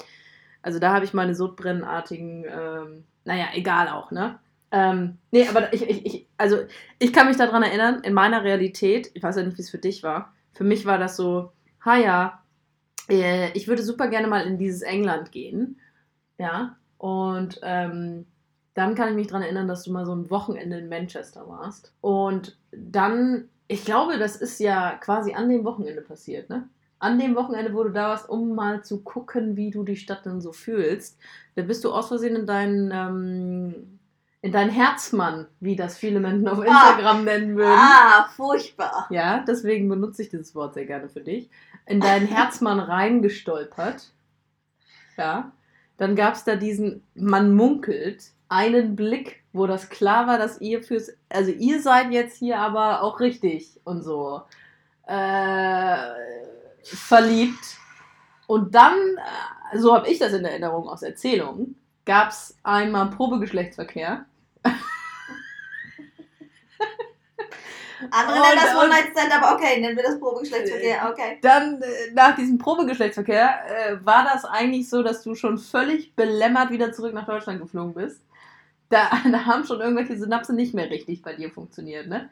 also 0.66 0.80
da 0.80 0.94
habe 0.94 1.06
ich 1.06 1.14
meine 1.14 1.36
sodbrennenartigen, 1.36 2.44
ähm, 2.50 3.04
naja, 3.24 3.46
egal 3.54 3.88
auch, 3.88 4.10
ne? 4.10 4.40
Ähm, 4.72 5.20
nee, 5.30 5.48
aber 5.48 5.72
ich, 5.74 5.88
ich, 5.88 6.06
ich, 6.06 6.28
also 6.38 6.58
ich 6.98 7.14
kann 7.14 7.28
mich 7.28 7.38
daran 7.38 7.62
erinnern, 7.62 8.02
in 8.02 8.14
meiner 8.14 8.44
Realität, 8.44 9.12
ich 9.14 9.22
weiß 9.22 9.36
ja 9.36 9.44
nicht, 9.44 9.60
wie 9.60 9.62
es 9.62 9.70
für 9.70 9.78
dich 9.78 10.02
war, 10.02 10.34
für 10.54 10.64
mich 10.64 10.88
war 10.88 10.98
das 10.98 11.18
so, 11.18 11.52
ha 11.86 11.98
ja, 11.98 12.44
äh, 13.08 13.52
ich 13.52 13.68
würde 13.68 13.84
super 13.84 14.08
gerne 14.08 14.28
mal 14.28 14.48
in 14.48 14.58
dieses 14.58 14.82
England 14.82 15.32
gehen, 15.32 15.80
ja, 16.40 16.78
und 16.98 17.60
ähm, 17.62 18.26
dann 18.74 18.96
kann 18.96 19.10
ich 19.10 19.16
mich 19.16 19.28
daran 19.28 19.44
erinnern, 19.44 19.68
dass 19.68 19.84
du 19.84 19.92
mal 19.92 20.08
so 20.08 20.16
ein 20.16 20.32
Wochenende 20.32 20.80
in 20.80 20.90
Manchester 20.90 21.48
warst. 21.48 21.94
Und 22.02 22.58
dann, 22.72 23.50
ich 23.68 23.86
glaube, 23.86 24.18
das 24.18 24.36
ist 24.36 24.60
ja 24.60 24.98
quasi 24.98 25.36
an 25.36 25.48
dem 25.48 25.64
Wochenende 25.64 26.02
passiert, 26.02 26.50
ne? 26.50 26.68
An 27.06 27.20
dem 27.20 27.36
Wochenende, 27.36 27.72
wo 27.76 27.84
du 27.84 27.92
da 27.92 28.10
warst, 28.10 28.28
um 28.28 28.56
mal 28.56 28.84
zu 28.84 29.04
gucken, 29.04 29.56
wie 29.56 29.70
du 29.70 29.84
die 29.84 29.96
Stadt 29.96 30.26
denn 30.26 30.42
so 30.42 30.52
fühlst, 30.52 31.20
da 31.54 31.62
bist 31.62 31.84
du 31.84 31.92
aus 31.92 32.08
Versehen 32.08 32.36
in 32.36 32.48
deinen, 32.48 32.90
ähm, 32.92 34.00
in 34.42 34.52
deinen 34.52 34.72
Herzmann, 34.72 35.46
wie 35.60 35.76
das 35.76 36.00
viele 36.00 36.20
Menschen 36.20 36.48
auf 36.48 36.58
Instagram 36.58 37.24
nennen 37.24 37.56
würden. 37.58 37.78
Ah, 37.78 38.28
furchtbar. 38.36 39.06
Ja, 39.12 39.46
deswegen 39.48 39.88
benutze 39.88 40.24
ich 40.24 40.30
dieses 40.30 40.56
Wort 40.56 40.74
sehr 40.74 40.88
gerne 40.88 41.08
für 41.08 41.22
dich. 41.22 41.48
In 41.86 42.00
deinen 42.00 42.26
Herzmann 42.36 42.80
reingestolpert. 42.80 44.12
Ja. 45.16 45.52
Dann 45.98 46.16
gab 46.16 46.34
es 46.34 46.44
da 46.44 46.56
diesen, 46.56 47.04
man 47.14 47.54
munkelt, 47.54 48.32
einen 48.50 48.96
Blick, 48.96 49.44
wo 49.54 49.68
das 49.68 49.90
klar 49.90 50.26
war, 50.26 50.40
dass 50.40 50.60
ihr 50.60 50.82
fürs, 50.82 51.16
also 51.30 51.52
ihr 51.52 51.84
seid 51.84 52.12
jetzt 52.12 52.40
hier 52.40 52.58
aber 52.58 53.04
auch 53.04 53.20
richtig 53.20 53.80
und 53.84 54.02
so 54.02 54.42
äh, 55.08 55.98
verliebt. 56.86 57.78
Und 58.48 58.76
dann, 58.76 58.98
äh, 59.74 59.78
so 59.78 59.94
habe 59.96 60.08
ich 60.10 60.20
das 60.20 60.34
in 60.34 60.46
Erinnerung 60.46 60.88
aus 60.88 61.02
Erzählungen, 61.02 61.76
gab 62.06 62.30
es 62.30 62.56
einmal 62.64 63.10
Probegeschlechtsverkehr. 63.10 64.26
Andere 68.12 68.40
nennen 68.40 68.62
das 68.62 68.76
One-Night-Stand, 68.76 69.36
aber 69.36 69.56
okay, 69.56 69.80
nennen 69.80 69.96
wir 69.96 70.04
das 70.04 70.20
Probegeschlechtsverkehr, 70.20 71.10
okay. 71.10 71.40
Dann 71.42 71.82
äh, 71.82 72.12
nach 72.14 72.36
diesem 72.36 72.58
Probegeschlechtsverkehr 72.58 73.60
äh, 73.68 74.06
war 74.06 74.26
das 74.26 74.46
eigentlich 74.46 74.90
so, 74.90 75.02
dass 75.02 75.24
du 75.24 75.34
schon 75.34 75.58
völlig 75.58 76.16
belämmert 76.16 76.70
wieder 76.70 76.92
zurück 76.92 77.14
nach 77.14 77.26
Deutschland 77.26 77.62
geflogen 77.62 77.94
bist. 77.94 78.22
Da, 78.90 79.10
da 79.32 79.46
haben 79.46 79.66
schon 79.66 79.82
irgendwelche 79.82 80.18
Synapsen 80.18 80.56
nicht 80.56 80.74
mehr 80.74 80.90
richtig 80.90 81.24
bei 81.24 81.34
dir 81.34 81.50
funktioniert, 81.50 82.08
ne? 82.08 82.30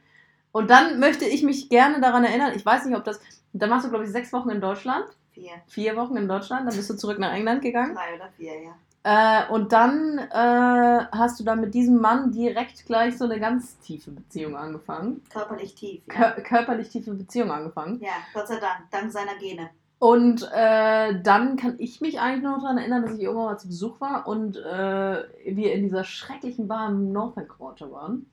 Und 0.54 0.70
dann 0.70 1.00
möchte 1.00 1.26
ich 1.26 1.44
mich 1.44 1.68
gerne 1.68 2.00
daran 2.00 2.24
erinnern, 2.24 2.54
ich 2.56 2.66
weiß 2.66 2.86
nicht, 2.86 2.96
ob 2.96 3.04
das, 3.04 3.20
dann 3.54 3.70
warst 3.70 3.86
du, 3.86 3.90
glaube 3.90 4.06
ich, 4.06 4.12
sechs 4.12 4.32
Wochen 4.32 4.52
in 4.52 4.62
Deutschland, 4.62 5.06
Vier. 5.32 5.52
vier 5.68 5.96
Wochen 5.98 6.16
in 6.16 6.28
Deutschland, 6.28 6.68
dann 6.68 6.76
bist 6.76 6.90
du 6.90 6.96
zurück 6.96 7.18
nach 7.18 7.34
England 7.34 7.64
gegangen. 7.64 7.96
Drei 7.96 8.16
oder 8.16 8.30
vier, 8.38 8.54
ja. 8.62 8.76
Äh, 9.06 9.52
und 9.52 9.74
dann 9.74 10.20
äh, 10.20 11.06
hast 11.12 11.40
du 11.40 11.44
dann 11.44 11.60
mit 11.60 11.74
diesem 11.74 12.00
Mann 12.00 12.32
direkt 12.32 12.86
gleich 12.86 13.18
so 13.18 13.26
eine 13.26 13.40
ganz 13.40 13.80
tiefe 13.80 14.12
Beziehung 14.12 14.56
angefangen. 14.56 15.22
Körperlich 15.30 15.76
tief. 15.76 16.02
Ja. 16.08 16.14
Kör 16.14 16.42
körperlich 16.44 16.90
tiefe 16.90 17.14
Beziehung 17.16 17.52
angefangen. 17.52 18.00
ja, 18.00 18.12
Gott 18.34 18.48
sei 18.48 18.60
Dank. 18.60 18.90
Dank 18.92 19.12
seiner 19.12 19.36
Gene. 19.40 19.72
Und 20.00 20.48
äh, 20.54 21.22
dann 21.22 21.58
kann 21.58 21.76
ich 21.80 22.00
mich 22.00 22.20
eigentlich 22.20 22.44
nur 22.44 22.54
noch 22.54 22.62
daran 22.62 22.78
erinnern, 22.78 23.04
dass 23.04 23.14
ich 23.16 23.22
irgendwann 23.22 23.46
mal 23.46 23.58
zu 23.58 23.68
Besuch 23.68 24.00
war 24.00 24.28
und 24.28 24.58
äh, 24.58 25.24
wir 25.46 25.74
in 25.74 25.84
dieser 25.84 26.04
schrecklichen 26.04 26.68
Bar 26.68 26.90
im 26.90 27.12
Northern 27.12 27.48
Quarter 27.48 27.92
waren. 27.92 28.26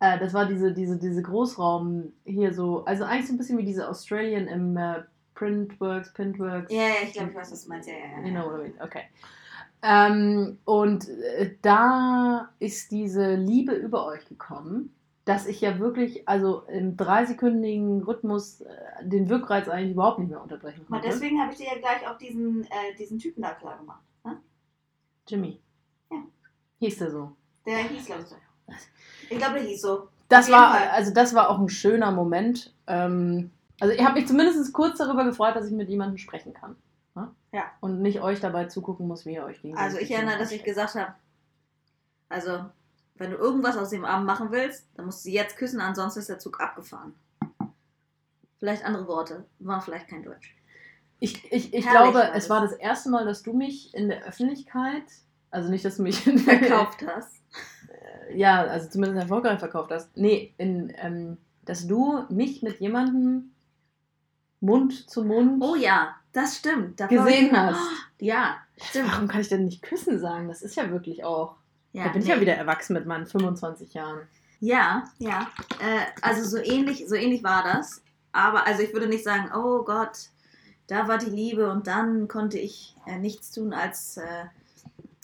Äh, 0.00 0.18
das 0.18 0.32
war 0.34 0.46
diese, 0.46 0.72
diese, 0.72 0.98
diese 0.98 1.22
Großraum 1.22 2.12
hier 2.24 2.52
so, 2.54 2.84
also 2.84 3.04
eigentlich 3.04 3.26
so 3.26 3.34
ein 3.34 3.38
bisschen 3.38 3.58
wie 3.58 3.64
diese 3.64 3.88
Australian 3.88 4.46
im 4.46 4.76
äh, 4.76 5.02
Printworks, 5.34 6.12
Printworks. 6.12 6.72
Ja, 6.72 6.82
ja, 6.82 6.94
ich 7.04 7.12
glaube, 7.12 7.30
ich 7.30 7.36
weiß, 7.36 7.52
was 7.52 7.64
du 7.64 7.68
meinst. 7.68 7.88
Ja, 7.88 7.94
ja, 7.94 8.20
ja. 8.20 8.26
You 8.26 8.34
know 8.34 8.50
what 8.50 8.60
I 8.60 8.70
mean, 8.70 8.82
okay. 8.82 9.02
Ähm, 9.82 10.58
und 10.64 11.08
äh, 11.08 11.54
da 11.62 12.50
ist 12.58 12.90
diese 12.90 13.36
Liebe 13.36 13.72
über 13.74 14.06
euch 14.06 14.26
gekommen, 14.26 14.92
dass 15.24 15.46
ich 15.46 15.60
ja 15.60 15.78
wirklich, 15.78 16.26
also 16.28 16.62
im 16.62 16.96
dreisekündigen 16.96 18.02
Rhythmus, 18.02 18.62
äh, 18.62 18.74
den 19.02 19.28
Wirkreiz 19.28 19.68
eigentlich 19.68 19.92
überhaupt 19.92 20.18
nicht 20.18 20.30
mehr 20.30 20.42
unterbrechen 20.42 20.86
konnte. 20.86 21.06
deswegen 21.06 21.40
habe 21.40 21.52
ich 21.52 21.58
dir 21.58 21.66
ja 21.66 21.78
gleich 21.78 22.08
auch 22.08 22.18
diesen, 22.18 22.64
äh, 22.64 22.96
diesen 22.98 23.18
Typen 23.18 23.42
da 23.42 23.52
klar 23.52 23.78
gemacht. 23.78 24.02
Ne? 24.24 24.40
Jimmy. 25.28 25.60
Ja. 26.10 26.24
Hieß 26.80 26.98
der 26.98 27.10
so. 27.10 27.36
Der 27.66 27.78
hieß, 27.78 28.06
glaube 28.06 28.22
ich, 28.22 28.28
so. 28.28 28.36
Ich 29.30 29.38
glaube, 29.38 29.54
der 29.54 29.64
hieß 29.64 29.80
so. 29.80 30.08
Das 30.28 30.50
war, 30.50 30.74
Fall. 30.74 30.88
also 30.90 31.12
das 31.12 31.34
war 31.34 31.48
auch 31.48 31.58
ein 31.58 31.68
schöner 31.68 32.10
Moment. 32.10 32.74
Ähm, 32.86 33.50
also 33.80 33.94
ich 33.94 34.04
habe 34.04 34.14
mich 34.14 34.26
zumindest 34.26 34.72
kurz 34.72 34.98
darüber 34.98 35.24
gefreut, 35.24 35.56
dass 35.56 35.66
ich 35.66 35.72
mit 35.72 35.88
jemandem 35.88 36.18
sprechen 36.18 36.52
kann. 36.52 36.76
ne? 37.14 37.30
Ja. 37.52 37.64
Und 37.80 38.02
nicht 38.02 38.20
euch 38.20 38.40
dabei 38.40 38.66
zugucken 38.66 39.06
muss, 39.06 39.24
wie 39.24 39.34
ihr 39.34 39.44
euch 39.44 39.62
gegenseitig 39.62 39.94
Also 39.94 39.98
ich 39.98 40.10
erinnere, 40.10 40.38
dass 40.38 40.52
ich 40.52 40.64
gesagt 40.64 40.94
habe, 40.94 41.14
also 42.28 42.66
wenn 43.16 43.30
du 43.30 43.36
irgendwas 43.36 43.76
aus 43.76 43.90
dem 43.90 44.04
Abend 44.04 44.26
machen 44.26 44.50
willst, 44.50 44.86
dann 44.94 45.06
musst 45.06 45.20
du 45.20 45.22
sie 45.24 45.34
jetzt 45.34 45.56
küssen, 45.56 45.80
ansonsten 45.80 46.20
ist 46.20 46.28
der 46.28 46.38
Zug 46.38 46.60
abgefahren. 46.60 47.14
Vielleicht 48.58 48.84
andere 48.84 49.06
Worte, 49.06 49.44
war 49.58 49.80
vielleicht 49.80 50.08
kein 50.08 50.22
Deutsch. 50.22 50.54
Ich, 51.20 51.52
ich, 51.52 51.74
ich 51.74 51.86
Herrlich 51.86 52.12
glaube, 52.12 52.30
es 52.34 52.48
war 52.48 52.60
das 52.60 52.72
erste 52.72 53.10
Mal, 53.10 53.24
dass 53.24 53.42
du 53.42 53.52
mich 53.52 53.94
in 53.94 54.08
der 54.08 54.24
Öffentlichkeit, 54.24 55.04
also 55.50 55.68
nicht, 55.70 55.84
dass 55.84 55.96
du 55.96 56.02
mich 56.02 56.20
Verkauft 56.44 57.04
hast. 57.06 57.37
Ja, 58.34 58.62
also 58.62 58.88
zumindest 58.88 59.22
erfolgreich 59.22 59.58
verkauft 59.58 59.90
hast. 59.90 60.16
Nee, 60.16 60.54
in, 60.58 60.92
ähm, 60.96 61.38
dass 61.64 61.86
du 61.86 62.24
mich 62.28 62.62
mit 62.62 62.80
jemandem 62.80 63.50
Mund 64.60 65.08
zu 65.08 65.24
Mund 65.24 65.62
Oh 65.62 65.76
ja, 65.76 66.16
das 66.32 66.56
stimmt. 66.56 66.98
Da 67.00 67.04
war 67.10 67.24
gesehen 67.24 67.46
ich- 67.46 67.52
hast. 67.52 67.80
Ja, 68.20 68.56
stimmt. 68.76 69.12
Warum 69.12 69.28
kann 69.28 69.42
ich 69.42 69.48
denn 69.48 69.64
nicht 69.64 69.80
küssen 69.80 70.18
sagen? 70.18 70.48
Das 70.48 70.62
ist 70.62 70.74
ja 70.74 70.90
wirklich 70.90 71.22
auch. 71.22 71.54
Ja, 71.92 72.04
da 72.04 72.10
bin 72.10 72.22
ich 72.22 72.26
nee. 72.26 72.34
ja 72.34 72.40
wieder 72.40 72.54
erwachsen 72.54 72.94
mit 72.94 73.06
meinen 73.06 73.26
25 73.26 73.94
Jahren. 73.94 74.22
Ja, 74.58 75.04
ja. 75.18 75.46
Äh, 75.78 76.04
also 76.20 76.42
so 76.42 76.56
ähnlich, 76.56 77.08
so 77.08 77.14
ähnlich 77.14 77.44
war 77.44 77.62
das. 77.62 78.02
Aber 78.32 78.66
also 78.66 78.82
ich 78.82 78.92
würde 78.92 79.06
nicht 79.06 79.22
sagen, 79.22 79.52
oh 79.54 79.84
Gott, 79.84 80.30
da 80.88 81.06
war 81.06 81.18
die 81.18 81.30
Liebe 81.30 81.70
und 81.70 81.86
dann 81.86 82.26
konnte 82.26 82.58
ich 82.58 82.96
äh, 83.06 83.18
nichts 83.18 83.52
tun 83.52 83.72
als 83.72 84.16
äh, 84.16 84.46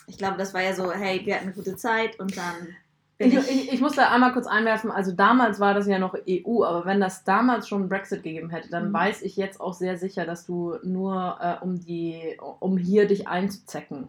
ich 0.06 0.18
glaube, 0.18 0.36
das 0.36 0.54
war 0.54 0.62
ja 0.62 0.74
so, 0.74 0.92
hey, 0.92 1.24
wir 1.24 1.34
hatten 1.34 1.46
eine 1.46 1.54
gute 1.54 1.76
Zeit 1.76 2.18
und 2.20 2.36
dann 2.36 2.76
Ich, 3.24 3.34
ich. 3.50 3.72
ich, 3.72 3.80
muss 3.80 3.94
da 3.96 4.10
einmal 4.10 4.32
kurz 4.32 4.46
einwerfen, 4.46 4.90
also 4.90 5.12
damals 5.12 5.60
war 5.60 5.74
das 5.74 5.86
ja 5.86 5.98
noch 5.98 6.14
EU, 6.28 6.62
aber 6.64 6.84
wenn 6.84 7.00
das 7.00 7.24
damals 7.24 7.68
schon 7.68 7.88
Brexit 7.88 8.22
gegeben 8.22 8.50
hätte, 8.50 8.68
dann 8.70 8.88
Mhm. 8.88 8.92
weiß 8.94 9.22
ich 9.22 9.36
jetzt 9.36 9.60
auch 9.60 9.74
sehr 9.74 9.96
sicher, 9.98 10.24
dass 10.26 10.46
du 10.46 10.76
nur 10.82 11.38
äh, 11.40 11.62
um 11.64 11.78
die, 11.80 12.38
um 12.60 12.76
hier 12.76 13.06
dich 13.06 13.26
einzuzecken, 13.28 14.08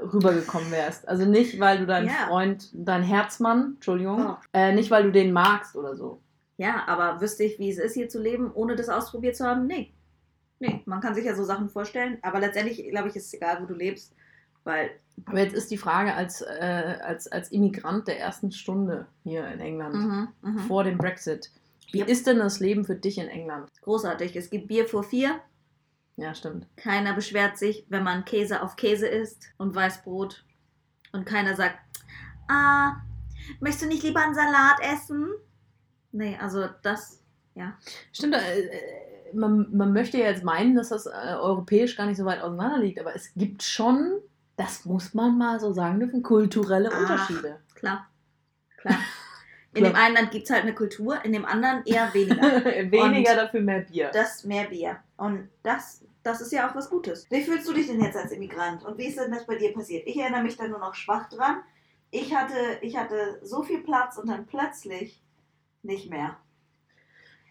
rübergekommen 0.00 0.70
wärst. 0.70 1.08
Also 1.08 1.24
nicht, 1.24 1.58
weil 1.60 1.78
du 1.78 1.86
deinen 1.86 2.06
Ja. 2.08 2.26
Freund, 2.28 2.70
dein 2.72 3.02
Herzmann, 3.02 3.72
Entschuldigung, 3.74 4.26
Oh. 4.30 4.36
äh, 4.52 4.72
nicht 4.72 4.90
weil 4.90 5.04
du 5.04 5.12
den 5.12 5.32
magst 5.32 5.76
oder 5.76 5.96
so. 5.96 6.20
Ja, 6.56 6.84
aber 6.86 7.20
wüsste 7.20 7.44
ich, 7.44 7.58
wie 7.58 7.70
es 7.70 7.78
ist, 7.78 7.94
hier 7.94 8.08
zu 8.08 8.20
leben, 8.20 8.50
ohne 8.54 8.76
das 8.76 8.88
ausprobiert 8.88 9.36
zu 9.36 9.44
haben? 9.46 9.66
Nee. 9.66 9.92
Nee, 10.60 10.82
man 10.86 11.00
kann 11.00 11.14
sich 11.14 11.24
ja 11.24 11.36
so 11.36 11.44
Sachen 11.44 11.68
vorstellen, 11.68 12.18
aber 12.22 12.40
letztendlich, 12.40 12.84
glaube 12.90 13.08
ich, 13.08 13.14
ist 13.16 13.26
es 13.26 13.34
egal, 13.34 13.58
wo 13.62 13.66
du 13.66 13.74
lebst, 13.74 14.12
weil 14.68 14.90
Aber 15.24 15.40
jetzt 15.40 15.54
ist 15.54 15.70
die 15.70 15.78
Frage 15.78 16.14
als, 16.14 16.42
äh, 16.42 16.98
als, 17.02 17.26
als 17.26 17.50
Immigrant 17.50 18.06
der 18.06 18.20
ersten 18.20 18.52
Stunde 18.52 19.06
hier 19.24 19.48
in 19.48 19.60
England, 19.60 19.94
mhm, 19.94 20.28
mhm. 20.42 20.58
vor 20.60 20.84
dem 20.84 20.98
Brexit, 20.98 21.50
wie 21.90 22.00
Yep. 22.00 22.08
ist 22.08 22.26
denn 22.26 22.38
das 22.38 22.60
Leben 22.60 22.84
für 22.84 22.94
dich 22.94 23.18
in 23.18 23.28
England? 23.28 23.70
großartig. 23.82 24.36
Es 24.36 24.50
gibt 24.50 24.68
Bier 24.68 24.86
vor 24.86 25.02
vier, 25.02 25.40
Ja, 26.16 26.34
stimmt. 26.34 26.66
Keiner 26.76 27.14
beschwert 27.14 27.56
sich, 27.58 27.86
wenn 27.88 28.02
man 28.02 28.24
Käse 28.24 28.62
auf 28.62 28.76
Käse 28.76 29.06
isst 29.06 29.52
und 29.56 29.74
Weißbrot. 29.74 30.44
Und 31.12 31.24
keiner 31.24 31.54
sagt, 31.56 31.78
ah, 32.48 32.96
möchtest 33.60 33.84
du 33.84 33.88
nicht 33.88 34.02
lieber 34.02 34.20
einen 34.20 34.34
Salat 34.34 34.78
essen? 34.82 35.28
Nee, 36.12 36.36
also 36.40 36.66
das, 36.82 37.22
ja. 37.54 37.78
Stimmt, 38.12 38.34
äh, 38.34 38.60
äh, 38.60 39.34
man, 39.34 39.74
man 39.76 39.92
möchte 39.92 40.18
ja 40.18 40.26
jetzt 40.26 40.44
meinen, 40.44 40.74
dass 40.74 40.88
das 40.88 41.06
äh, 41.06 41.34
europäisch 41.38 41.96
gar 41.96 42.06
nicht 42.06 42.18
so 42.18 42.24
weit 42.24 42.42
auseinander 42.42 42.78
liegt, 42.78 42.98
aber 42.98 43.14
es 43.14 43.32
gibt 43.34 43.62
schon, 43.62 44.18
das 44.58 44.84
muss 44.84 45.14
man 45.14 45.38
mal 45.38 45.60
so 45.60 45.72
sagen 45.72 46.00
dürfen, 46.00 46.22
kulturelle 46.22 46.90
Ach. 46.92 47.00
Unterschiede. 47.00 47.60
Klar. 47.74 48.10
Klar. 48.76 48.98
In 49.74 49.84
Klar. 49.84 49.92
dem 49.92 49.96
einen 49.96 50.14
Land 50.14 50.30
gibt 50.32 50.44
es 50.44 50.50
halt 50.50 50.62
eine 50.62 50.74
Kultur, 50.74 51.22
in 51.24 51.32
dem 51.32 51.44
anderen 51.44 51.84
eher 51.84 52.12
weniger. 52.14 52.64
Weniger 52.90 53.30
Und 53.32 53.36
dafür 53.36 53.60
mehr 53.60 53.80
Bier. 53.80 54.10
Das 54.14 54.42
mehr 54.42 54.64
Bier. 54.64 54.96
Und 55.18 55.50
das, 55.62 56.02
das 56.22 56.40
ist 56.40 56.52
ja 56.52 56.68
auch 56.68 56.74
was 56.74 56.88
Gutes. 56.88 57.30
Wie 57.30 57.42
fühlst 57.42 57.68
du 57.68 57.74
dich 57.74 57.86
denn 57.86 58.00
jetzt 58.00 58.16
als 58.16 58.32
Immigrant? 58.32 58.82
Und 58.84 58.96
wie 58.96 59.06
ist 59.08 59.18
denn 59.18 59.30
das 59.30 59.46
bei 59.46 59.56
dir 59.56 59.74
passiert? 59.74 60.06
Ich 60.06 60.16
erinnere 60.16 60.42
mich 60.42 60.56
da 60.56 60.66
nur 60.66 60.78
noch 60.78 60.94
schwach 60.94 61.28
dran. 61.28 61.58
Ich 62.10 62.34
hatte, 62.34 62.78
ich 62.80 62.96
hatte 62.96 63.38
so 63.42 63.62
viel 63.62 63.80
Platz 63.82 64.16
und 64.16 64.28
dann 64.28 64.46
plötzlich 64.46 65.22
nicht 65.82 66.08
mehr. 66.08 66.38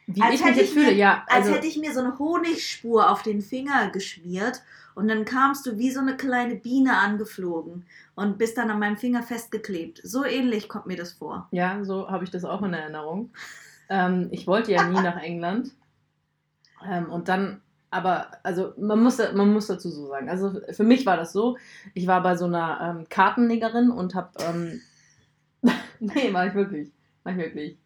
Wie 0.08 0.22
als 0.22 0.36
ich 0.36 0.46
mich 0.46 0.56
jetzt 0.56 0.72
fühle, 0.74 0.86
mir- 0.88 0.94
ja. 0.96 1.24
Als 1.28 1.46
Also, 1.48 1.56
hätte 1.56 1.68
ich 1.68 1.78
mir 1.78 1.94
so 1.94 2.00
eine 2.00 2.18
Honigspur 2.18 3.10
auf 3.12 3.24
den 3.24 3.42
Finger 3.42 3.90
geschmiert 3.92 4.62
und 4.96 5.08
dann 5.10 5.26
kamst 5.26 5.66
du 5.66 5.78
wie 5.78 5.92
so 5.92 6.00
eine 6.00 6.16
kleine 6.18 6.56
Biene 6.56 6.98
angeflogen 6.98 7.86
und 8.16 8.38
bist 8.38 8.58
dann 8.58 8.72
an 8.72 8.80
meinem 8.80 8.98
Finger 8.98 9.22
festgeklebt. 9.22 10.00
So 10.04 10.24
ähnlich 10.24 10.70
kommt 10.70 10.86
mir 10.88 10.98
das 10.98 11.12
vor. 11.14 11.48
ja, 11.52 11.84
so 11.84 12.10
habe 12.10 12.24
ich 12.24 12.32
das 12.32 12.46
auch 12.46 12.64
in 12.64 12.74
Erinnerung. 12.74 13.32
Ähm, 13.90 14.30
ich 14.32 14.48
wollte 14.48 14.72
ja 14.72 14.88
nie 14.88 14.96
nach 15.02 15.22
England. 15.22 15.72
Ähm, 16.88 17.10
und 17.12 17.28
dann, 17.28 17.62
aber, 17.90 18.28
also 18.44 18.74
man 18.78 19.02
muss, 19.02 19.18
man 19.18 19.52
muss 19.54 19.68
dazu 19.68 19.90
so 19.90 20.08
sagen, 20.08 20.30
also 20.30 20.60
für 20.72 20.84
mich 20.84 21.06
war 21.06 21.18
das 21.18 21.34
so, 21.34 21.58
ich 21.94 22.08
war 22.08 22.22
bei 22.24 22.36
so 22.38 22.46
einer 22.46 22.80
ähm, 23.00 23.10
Kartenlegerin 23.10 23.92
und 23.92 24.16
habe, 24.16 24.30
ähm, 24.40 24.82
nee, 26.00 26.32
war 26.34 26.48
ich 26.48 26.54
wirklich, 26.54 26.92
war 27.24 27.34
ich 27.34 27.38
wirklich. 27.40 27.78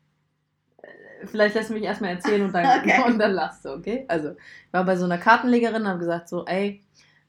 Vielleicht 1.25 1.55
lässt 1.55 1.69
du 1.69 1.73
mich 1.73 1.83
erstmal 1.83 2.11
erzählen 2.11 2.43
und 2.43 2.53
dann, 2.53 2.79
Okay. 2.81 3.03
und 3.05 3.19
dann 3.19 3.33
lachst 3.33 3.65
du, 3.65 3.69
okay? 3.69 4.05
Also, 4.07 4.31
ich 4.31 4.73
war 4.73 4.85
bei 4.85 4.95
so 4.95 5.05
einer 5.05 5.17
Kartenlegerin 5.17 5.81
und 5.83 5.87
habe 5.87 5.99
gesagt 5.99 6.29
so, 6.29 6.45
ey, 6.45 6.81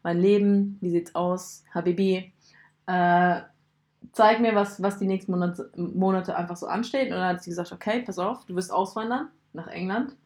mein 0.03 0.19
Leben, 0.19 0.79
wie 0.81 0.91
sieht's 0.91 1.15
aus, 1.15 1.65
Habibi, 1.75 2.33
äh, 2.87 3.41
zeig 4.13 4.41
mir, 4.41 4.55
was, 4.55 4.83
was 4.83 4.99
die 4.99 5.07
nächsten 5.07 5.33
Monate, 5.33 5.71
Monate 5.77 6.37
einfach 6.37 6.57
so 6.57 6.67
ansteht. 6.67 7.07
Und 7.11 7.17
dann 7.17 7.29
hat 7.29 7.43
sie 7.43 7.51
gesagt, 7.51 7.73
okay, 7.73 8.03
pass 8.05 8.19
auf, 8.19 8.45
du 8.47 8.55
wirst 8.57 8.73
auswandern 8.73 9.29
nach 9.53 9.69
England. 9.69 10.17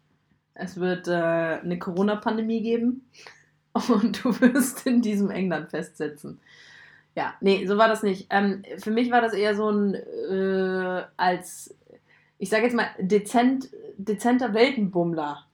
Es 0.54 0.80
wird 0.80 1.08
äh, 1.08 1.12
eine 1.12 1.78
Corona-Pandemie 1.78 2.62
geben 2.62 3.08
und 3.88 4.24
du 4.24 4.40
wirst 4.40 4.86
in 4.86 5.02
diesem 5.02 5.30
England 5.30 5.70
festsitzen. 5.70 6.40
Ja, 7.14 7.34
nee, 7.40 7.66
so 7.66 7.78
war 7.78 7.88
das 7.88 8.02
nicht. 8.02 8.26
Ähm, 8.30 8.62
für 8.78 8.90
mich 8.90 9.10
war 9.10 9.22
das 9.22 9.32
eher 9.32 9.54
so 9.54 9.70
ein, 9.70 9.94
äh, 9.94 11.02
als, 11.16 11.74
ich 12.38 12.48
sage 12.48 12.64
jetzt 12.64 12.76
mal, 12.76 12.88
dezent, 12.98 13.70
dezenter 13.96 14.54
Weltenbummler. 14.54 15.44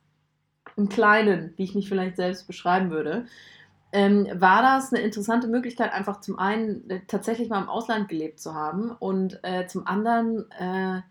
Im 0.76 0.88
Kleinen, 0.88 1.52
wie 1.56 1.64
ich 1.64 1.74
mich 1.74 1.88
vielleicht 1.88 2.16
selbst 2.16 2.46
beschreiben 2.46 2.90
würde 2.90 3.26
ähm, 3.92 4.26
war 4.34 4.62
das 4.62 4.92
eine 4.92 5.02
interessante 5.02 5.46
Möglichkeit, 5.46 5.92
einfach 5.92 6.20
zum 6.20 6.38
einen 6.38 6.88
äh, 6.88 7.00
tatsächlich 7.06 7.50
mal 7.50 7.62
im 7.62 7.68
Ausland 7.68 8.08
gelebt 8.08 8.40
zu 8.40 8.54
haben 8.54 8.90
und 8.90 9.38
äh, 9.42 9.66
zum 9.66 9.86
anderen 9.86 10.50
äh, 10.52 11.02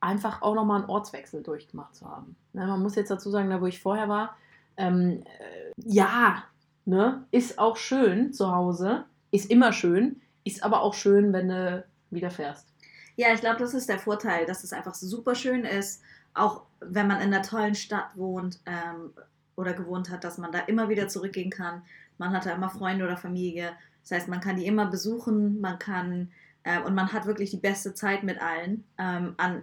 einfach 0.00 0.42
auch 0.42 0.54
nochmal 0.54 0.80
einen 0.80 0.90
Ortswechsel 0.90 1.42
durchgemacht 1.42 1.94
zu 1.94 2.10
haben. 2.10 2.36
Ne, 2.52 2.66
man 2.66 2.82
muss 2.82 2.96
jetzt 2.96 3.10
dazu 3.10 3.30
sagen, 3.30 3.50
da 3.50 3.60
wo 3.60 3.66
ich 3.66 3.80
vorher 3.80 4.08
war, 4.08 4.36
ähm, 4.76 5.22
äh, 5.22 5.72
ja, 5.76 6.42
ne, 6.84 7.24
ist 7.30 7.58
auch 7.60 7.76
schön 7.76 8.32
zu 8.32 8.52
Hause, 8.52 9.04
ist 9.30 9.48
immer 9.48 9.72
schön, 9.72 10.20
ist 10.42 10.64
aber 10.64 10.82
auch 10.82 10.94
schön, 10.94 11.32
wenn 11.32 11.48
du 11.48 11.84
wieder 12.10 12.30
fährst. 12.30 12.73
Ja, 13.16 13.32
ich 13.32 13.40
glaube, 13.40 13.58
das 13.58 13.74
ist 13.74 13.88
der 13.88 13.98
Vorteil, 13.98 14.46
dass 14.46 14.64
es 14.64 14.72
einfach 14.72 14.94
super 14.94 15.34
schön 15.34 15.64
ist, 15.64 16.02
auch 16.34 16.62
wenn 16.80 17.06
man 17.06 17.20
in 17.20 17.32
einer 17.32 17.42
tollen 17.42 17.74
Stadt 17.74 18.16
wohnt 18.16 18.58
ähm, 18.66 19.12
oder 19.56 19.72
gewohnt 19.72 20.10
hat, 20.10 20.24
dass 20.24 20.38
man 20.38 20.52
da 20.52 20.60
immer 20.60 20.88
wieder 20.88 21.08
zurückgehen 21.08 21.50
kann. 21.50 21.82
Man 22.18 22.32
hat 22.32 22.46
da 22.46 22.52
immer 22.54 22.70
Freunde 22.70 23.04
oder 23.04 23.16
Familie. 23.16 23.72
Das 24.02 24.10
heißt, 24.10 24.28
man 24.28 24.40
kann 24.40 24.56
die 24.56 24.66
immer 24.66 24.86
besuchen, 24.86 25.60
man 25.60 25.78
kann 25.78 26.30
äh, 26.64 26.80
und 26.80 26.94
man 26.94 27.12
hat 27.12 27.26
wirklich 27.26 27.50
die 27.50 27.56
beste 27.56 27.94
Zeit 27.94 28.24
mit 28.24 28.40
allen. 28.40 28.84
Ähm, 28.98 29.34
an, 29.36 29.62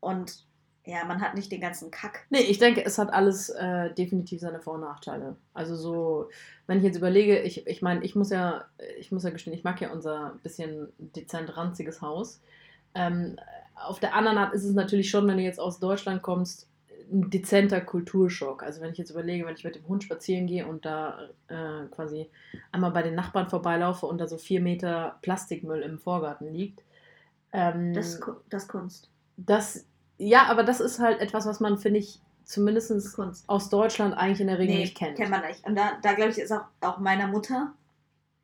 und 0.00 0.44
ja, 0.84 1.04
man 1.04 1.20
hat 1.20 1.34
nicht 1.34 1.52
den 1.52 1.60
ganzen 1.60 1.90
Kack. 1.90 2.24
Nee, 2.30 2.40
ich 2.40 2.58
denke, 2.58 2.82
es 2.84 2.96
hat 2.96 3.12
alles 3.12 3.50
äh, 3.50 3.92
definitiv 3.92 4.40
seine 4.40 4.60
Vor- 4.60 4.74
und 4.74 4.80
Nachteile. 4.80 5.36
Also 5.52 5.76
so, 5.76 6.30
wenn 6.66 6.78
ich 6.78 6.84
jetzt 6.84 6.96
überlege, 6.96 7.40
ich, 7.40 7.66
ich 7.66 7.82
meine, 7.82 8.02
ich 8.04 8.16
muss 8.16 8.30
ja, 8.30 8.64
ich 8.98 9.12
muss 9.12 9.22
ja 9.22 9.30
gestehen, 9.30 9.52
ich 9.52 9.64
mag 9.64 9.80
ja 9.82 9.90
unser 9.92 10.38
bisschen 10.42 10.88
dezent 10.98 11.56
ranziges 11.56 12.00
Haus. 12.00 12.40
Ähm, 12.94 13.36
auf 13.74 14.00
der 14.00 14.14
anderen 14.14 14.38
Art 14.38 14.54
ist 14.54 14.64
es 14.64 14.74
natürlich 14.74 15.10
schon, 15.10 15.26
wenn 15.28 15.36
du 15.36 15.42
jetzt 15.42 15.60
aus 15.60 15.78
Deutschland 15.78 16.22
kommst, 16.22 16.68
ein 17.10 17.30
dezenter 17.30 17.80
Kulturschock. 17.80 18.62
Also 18.62 18.82
wenn 18.82 18.92
ich 18.92 18.98
jetzt 18.98 19.10
überlege, 19.10 19.46
wenn 19.46 19.54
ich 19.54 19.64
mit 19.64 19.76
dem 19.76 19.88
Hund 19.88 20.04
spazieren 20.04 20.46
gehe 20.46 20.66
und 20.66 20.84
da 20.84 21.18
äh, 21.48 21.86
quasi 21.90 22.28
einmal 22.70 22.90
bei 22.90 23.02
den 23.02 23.14
Nachbarn 23.14 23.48
vorbeilaufe 23.48 24.06
und 24.06 24.18
da 24.18 24.26
so 24.26 24.36
vier 24.36 24.60
Meter 24.60 25.16
Plastikmüll 25.22 25.80
im 25.80 25.98
Vorgarten 25.98 26.52
liegt. 26.52 26.82
Ähm, 27.52 27.94
Das, 27.94 28.20
das 28.50 28.68
Kunst. 28.68 29.08
das, 29.36 29.86
ja, 30.18 30.46
aber 30.48 30.64
das 30.64 30.80
ist 30.80 30.98
halt 30.98 31.20
etwas, 31.20 31.46
was 31.46 31.60
man, 31.60 31.78
finde 31.78 32.00
ich, 32.00 32.20
zumindest 32.44 32.92
aus 33.46 33.70
Deutschland 33.70 34.14
eigentlich 34.16 34.40
in 34.40 34.48
der 34.48 34.58
Regel 34.58 34.76
nicht 34.76 34.96
kennt. 34.96 35.16
kennt 35.16 35.30
man 35.30 35.42
nicht. 35.42 35.64
Und 35.66 35.76
da, 35.76 35.92
da 36.02 36.14
glaube 36.14 36.30
ich, 36.30 36.38
ist 36.38 36.52
auch, 36.52 36.64
auch 36.80 36.98
meiner 36.98 37.26
Mutter, 37.26 37.72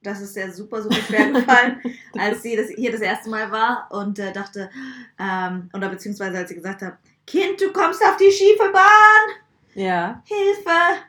das 0.04 0.20
ist 0.20 0.36
ja 0.36 0.50
super, 0.50 0.82
super 0.82 0.96
schwer 0.96 1.32
gefallen, 1.32 1.80
als 2.18 2.42
sie 2.42 2.56
das, 2.56 2.68
hier 2.68 2.92
das 2.92 3.00
erste 3.00 3.30
Mal 3.30 3.50
war 3.50 3.88
und 3.90 4.18
äh, 4.18 4.32
dachte, 4.32 4.70
ähm, 5.18 5.70
oder 5.72 5.88
beziehungsweise 5.88 6.38
als 6.38 6.48
sie 6.50 6.54
gesagt 6.54 6.82
hat, 6.82 6.98
Kind, 7.26 7.60
du 7.60 7.72
kommst 7.72 8.02
auf 8.04 8.16
die 8.16 8.30
schiefe 8.30 8.70
Bahn, 8.70 9.36
Ja, 9.74 10.22
Hilfe. 10.26 11.02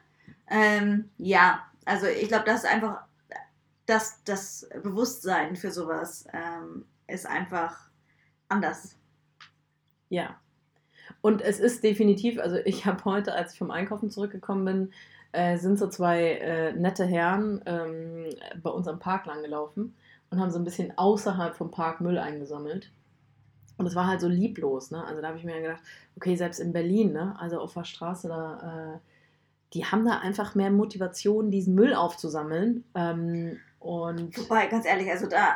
Ähm, 0.47 1.09
ja, 1.17 1.65
also 1.83 2.07
ich 2.07 2.27
glaube, 2.29 2.45
das 2.45 2.63
ist 2.63 2.69
einfach, 2.69 3.03
das, 3.85 4.23
das 4.23 4.67
Bewusstsein 4.81 5.55
für 5.55 5.71
sowas 5.71 6.25
ähm, 6.33 6.85
ist 7.07 7.27
einfach 7.27 7.89
anders. 8.49 8.95
ja. 10.09 10.39
Und 11.25 11.41
es 11.41 11.59
ist 11.59 11.83
definitiv, 11.83 12.39
also 12.39 12.57
ich 12.65 12.85
habe 12.85 13.03
heute, 13.03 13.33
als 13.33 13.53
ich 13.53 13.57
vom 13.57 13.71
Einkaufen 13.71 14.11
zurückgekommen 14.11 14.63
bin, 14.63 14.91
äh, 15.31 15.57
sind 15.57 15.79
so 15.79 15.87
zwei 15.87 16.33
äh, 16.33 16.73
nette 16.73 17.03
Herren 17.03 17.63
ähm, 17.65 18.27
bei 18.61 18.69
uns 18.69 18.87
am 18.87 18.99
Park 18.99 19.25
lang 19.25 19.41
gelaufen 19.41 19.95
und 20.29 20.39
haben 20.39 20.51
so 20.51 20.59
ein 20.59 20.63
bisschen 20.63 20.95
außerhalb 20.95 21.55
vom 21.55 21.71
Park 21.71 21.99
Müll 21.99 22.19
eingesammelt. 22.19 22.91
Und 23.77 23.87
es 23.87 23.95
war 23.95 24.05
halt 24.05 24.21
so 24.21 24.27
lieblos, 24.27 24.91
ne? 24.91 25.03
Also 25.03 25.19
da 25.19 25.29
habe 25.29 25.39
ich 25.39 25.43
mir 25.43 25.59
gedacht, 25.59 25.81
okay, 26.15 26.35
selbst 26.35 26.59
in 26.59 26.73
Berlin, 26.73 27.11
ne? 27.11 27.35
Also 27.39 27.59
auf 27.59 27.73
der 27.73 27.85
Straße, 27.85 28.27
da, 28.27 28.93
äh, 28.93 28.99
die 29.73 29.83
haben 29.83 30.05
da 30.05 30.19
einfach 30.19 30.53
mehr 30.53 30.69
Motivation, 30.69 31.49
diesen 31.49 31.73
Müll 31.73 31.95
aufzusammeln. 31.95 32.83
Ähm, 32.93 33.57
und 33.79 34.37
Wobei, 34.37 34.67
ganz 34.67 34.85
ehrlich, 34.85 35.09
also 35.09 35.27
da 35.27 35.55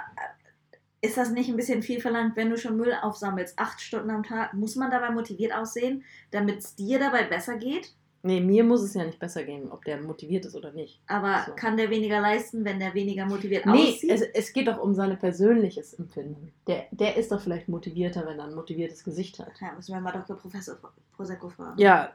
ist 1.02 1.18
das 1.18 1.32
nicht 1.32 1.50
ein 1.50 1.56
bisschen 1.56 1.82
viel 1.84 2.02
verlangt, 2.02 2.36
wenn 2.36 2.50
du 2.50 2.58
schon 2.58 2.78
Müll 2.78 2.94
aufsammelst, 3.02 3.58
acht 3.58 3.80
Stunden 3.82 4.10
am 4.10 4.24
Tag, 4.24 4.54
muss 4.54 4.76
man 4.76 4.92
dabei 4.92 5.12
motiviert 5.12 5.54
aussehen, 5.54 6.04
damit 6.32 6.60
es 6.60 6.76
dir 6.76 7.00
dabei 7.00 7.24
besser 7.24 7.58
geht? 7.58 7.94
nee, 8.22 8.42
mir 8.42 8.66
muss 8.66 8.82
es 8.82 8.96
ja 8.96 9.06
nicht 9.06 9.18
besser 9.18 9.44
gehen, 9.46 9.72
ob 9.72 9.86
der 9.86 10.02
motiviert 10.02 10.46
ist 10.46 10.54
oder 10.54 10.74
nicht. 10.74 11.00
Aber 11.08 11.44
So. 11.48 11.54
kann 11.56 11.78
der 11.78 11.90
weniger 11.90 12.20
leisten, 12.20 12.66
wenn 12.66 12.78
der 12.78 12.94
weniger 12.94 13.26
motiviert 13.26 13.66
Nee, 13.66 13.94
aussieht? 13.94 14.10
es, 14.12 14.22
es 14.22 14.52
geht 14.52 14.68
doch 14.68 14.78
um 14.78 14.94
sein 14.94 15.18
persönliches 15.18 15.94
Empfinden. 15.94 16.52
Der, 16.68 16.88
der 16.92 17.16
ist 17.16 17.32
doch 17.32 17.40
vielleicht 17.40 17.70
motivierter, 17.70 18.26
wenn 18.28 18.38
er 18.38 18.48
ein 18.48 18.56
motiviertes 18.56 19.06
Gesicht 19.06 19.40
hat. 19.40 19.54
ja, 19.62 19.72
müssen 19.74 19.94
wir 19.94 20.02
mal 20.02 20.12
Dr. 20.12 20.36
Professor 20.36 20.76
Prosecco 21.16 21.48
fragen. 21.48 21.80
Ja, 21.80 22.12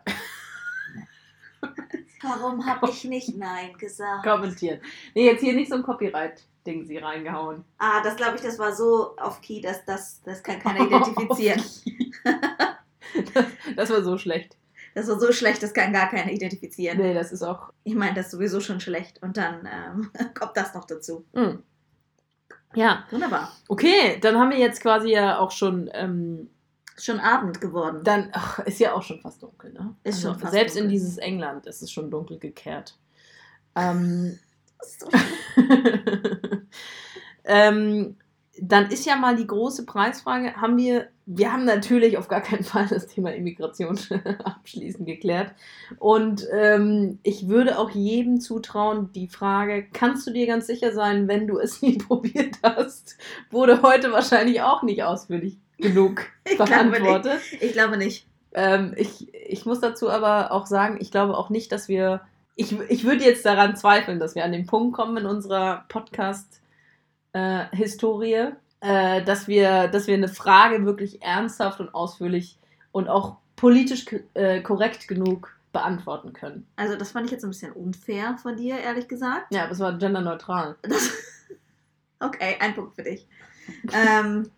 Warum 2.23 2.65
habe 2.67 2.89
ich 2.91 3.05
nicht 3.05 3.37
Nein 3.37 3.77
gesagt? 3.79 4.25
kommentieren. 4.25 4.81
Nee, 5.15 5.27
jetzt 5.27 5.41
hier 5.41 5.55
nicht 5.55 5.71
so 5.71 5.77
ein 5.77 5.83
Copyright-Ding 5.83 6.85
sie 6.87 6.99
reingehauen. 6.99 7.65
Ah, 7.79 8.03
das 8.03 8.17
glaube 8.17 8.37
ich, 8.37 8.43
das 8.43 8.59
war 8.59 8.73
so 8.75 9.17
auf 9.17 9.41
Key, 9.41 9.61
dass 9.61 9.85
das, 9.85 10.23
das 10.23 10.43
kann 10.43 10.59
keiner 10.61 10.81
identifizieren. 10.87 11.63
Das, 13.35 13.45
das 13.77 13.91
war 13.91 14.03
so 14.03 14.19
schlecht. 14.19 14.57
Das 14.95 15.09
war 15.09 15.19
so 15.19 15.33
schlecht, 15.33 15.63
das 15.63 15.75
kann 15.75 15.93
gar 15.93 16.09
keiner 16.09 16.31
identifizieren. 16.31 16.99
Nee, 16.99 17.15
das 17.15 17.33
ist 17.33 17.43
auch. 17.43 17.71
Ich 17.83 17.95
meine, 17.97 18.15
das 18.15 18.27
ist 18.27 18.33
sowieso 18.33 18.61
schon 18.61 18.79
schlecht. 18.81 19.21
Und 19.23 19.37
dann 19.37 19.69
ähm, 19.71 20.11
kommt 20.35 20.57
das 20.57 20.73
noch 20.75 20.85
dazu. 20.85 21.25
Hm. 21.35 21.63
Ja, 22.77 23.05
Wunderbar. 23.11 23.53
okay, 23.69 24.19
dann 24.21 24.39
haben 24.39 24.51
wir 24.51 24.59
jetzt 24.59 24.81
quasi 24.81 25.11
ja 25.11 25.39
auch 25.39 25.51
schon. 25.51 25.91
Ähm, 25.93 26.49
Ist 26.97 27.07
schon 27.07 27.21
Abend 27.21 27.61
geworden. 27.61 28.03
dann 28.05 28.29
ach, 28.33 28.61
ist 28.61 28.79
ja 28.79 28.95
auch 28.95 29.03
schon 29.03 29.21
fast 29.21 29.43
dunkel, 29.43 29.73
ne? 29.73 29.97
Ist 30.05 30.23
schon 30.23 30.39
fast 30.39 30.53
Selbst 30.53 30.77
in 30.77 30.85
dunkel. 30.85 30.99
dieses 30.99 31.19
England 31.19 31.67
ist 31.67 31.83
es 31.83 31.91
schon 31.91 32.11
dunkel 32.11 32.39
gekehrt. 32.39 32.97
Ähm, 33.75 34.39
so 34.81 35.09
ähm, 37.45 38.17
dann 38.61 38.91
ist 38.91 39.05
ja 39.05 39.17
mal 39.17 39.37
die 39.37 39.47
große 39.47 39.85
Preisfrage, 39.85 40.55
haben 40.55 40.77
wir, 40.77 41.09
wir 41.27 41.53
haben 41.53 41.65
natürlich 41.65 42.19
auf 42.19 42.29
gar 42.29 42.41
keinen 42.41 42.63
Fall 42.63 42.87
das 42.87 43.09
Thema 43.09 43.35
Immigration 43.35 43.99
abschließend 44.45 45.07
geklärt. 45.07 45.53
Und 45.99 46.47
ähm, 46.53 47.19
ich 47.23 47.49
würde 47.49 47.79
auch 47.79 47.91
jedem 47.91 48.41
zutrauen, 48.41 49.11
die 49.13 49.29
Frage, 49.29 49.87
kannst 49.93 50.27
du 50.27 50.33
dir 50.33 50.47
ganz 50.47 50.67
sicher 50.67 50.93
sein, 50.93 51.27
wenn 51.27 51.47
du 51.47 51.59
es 51.59 51.83
nie 51.83 51.99
probiert 51.99 52.59
hast, 52.63 53.17
wurde 53.51 53.83
heute 53.83 54.13
wahrscheinlich 54.13 54.63
auch 54.63 54.83
nicht 54.83 55.03
ausführlich 55.03 55.59
genug 55.79 56.27
Ich 56.45 56.57
glaube 56.57 56.71
beantwortet. 56.71 57.41
Ich 57.61 57.73
glaube 57.73 57.97
nicht. 57.97 58.27
Ähm, 58.55 58.95
ich, 58.97 59.33
ich 59.35 59.67
muss 59.67 59.81
dazu 59.81 60.09
aber 60.11 60.53
auch 60.53 60.67
sagen, 60.67 60.99
ich 61.01 61.11
glaube 61.11 61.37
auch 61.37 61.51
nicht, 61.51 61.73
dass 61.73 61.89
wir. 61.89 62.21
Ich, 62.57 62.79
ich 62.89 63.03
würde 63.05 63.25
jetzt 63.25 63.45
daran 63.45 63.75
zweifeln, 63.75 64.21
dass 64.21 64.37
wir 64.37 64.45
an 64.45 64.53
den 64.53 64.67
Punkt 64.67 64.95
kommen 64.95 65.17
in 65.17 65.27
unserer 65.27 65.87
Podcast-Historie, 65.89 68.53
äh, 68.81 69.25
dass, 69.25 69.49
wir, 69.49 69.89
dass 69.89 70.07
wir 70.07 70.15
eine 70.15 70.29
Frage 70.29 70.87
wirklich 70.87 71.21
ernsthaft 71.21 71.81
und 71.81 71.93
ausführlich 71.93 72.57
und 72.93 73.09
auch 73.09 73.39
politisch 73.57 74.07
äh, 74.35 74.61
korrekt 74.61 75.09
genug 75.09 75.57
beantworten 75.73 76.33
können. 76.33 76.69
Also, 76.77 76.97
das 76.97 77.11
fand 77.11 77.27
ich 77.27 77.33
jetzt 77.33 77.43
ein 77.43 77.51
bisschen 77.51 77.73
unfair 77.73 78.39
von 78.41 78.57
dir, 78.57 78.79
ehrlich 78.79 79.09
gesagt. 79.09 79.47
Ja, 79.51 79.65
aber 79.65 79.73
es 79.73 79.81
war 79.81 79.99
genderneutral. 79.99 80.77
Das 80.83 81.11
okay, 82.21 82.55
ein 82.61 82.77
Punkt 82.77 82.95
für 82.95 83.03
dich. 83.03 83.27
ähm, 83.93 84.49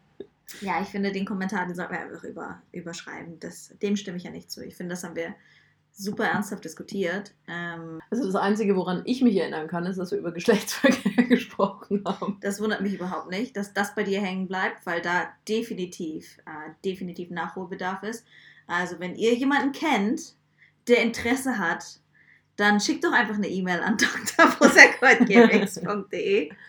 ja, 0.60 0.80
ich 0.80 0.88
finde, 0.88 1.10
den 1.12 1.26
Kommentar, 1.26 1.66
den 1.66 1.74
sollten 1.74 1.92
wir 1.92 2.00
einfach 2.00 2.24
über, 2.24 2.62
überschreiben. 2.72 3.38
Das, 3.40 3.74
dem 3.82 3.96
stimme 3.96 4.16
ich 4.16 4.24
ja 4.24 4.30
nicht 4.30 4.50
zu. 4.50 4.64
Ich 4.64 4.76
finde, 4.76 4.94
das 4.94 5.04
haben 5.04 5.16
wir 5.16 5.34
super 5.92 6.24
ernsthaft 6.26 6.64
diskutiert. 6.64 7.32
Ähm, 7.48 8.00
Also 8.10 8.26
das 8.26 8.34
Einzige, 8.36 8.76
woran 8.76 9.02
ich 9.06 9.22
mich 9.22 9.34
erinnern 9.36 9.66
kann, 9.66 9.86
ist, 9.86 9.98
dass 9.98 10.10
wir 10.10 10.18
über 10.18 10.30
Geschlechtsverkehr 10.32 11.24
gesprochen 11.28 12.02
haben. 12.06 12.36
das 12.42 12.60
wundert 12.60 12.82
mich 12.82 12.92
überhaupt 12.94 13.30
nicht, 13.30 13.56
dass 13.56 13.72
das 13.72 13.94
bei 13.94 14.02
dir 14.02 14.20
hängen 14.20 14.46
bleibt, 14.46 14.84
weil 14.84 15.00
da 15.00 15.28
definitiv, 15.48 16.36
äh, 16.46 16.70
definitiv 16.84 17.30
Nachholbedarf 17.30 18.02
ist. 18.02 18.26
Also, 18.66 19.00
wenn 19.00 19.14
ihr 19.16 19.32
jemanden 19.34 19.72
kennt, 19.72 20.34
der 20.86 21.00
Interesse 21.02 21.58
hat, 21.58 21.98
dann 22.56 22.78
schickt 22.80 23.04
doch 23.04 23.12
einfach 23.12 23.36
eine 23.36 23.48
E-Mail 23.48 23.80
an 23.80 23.96
drprosecco.gmx.de. 24.36 26.50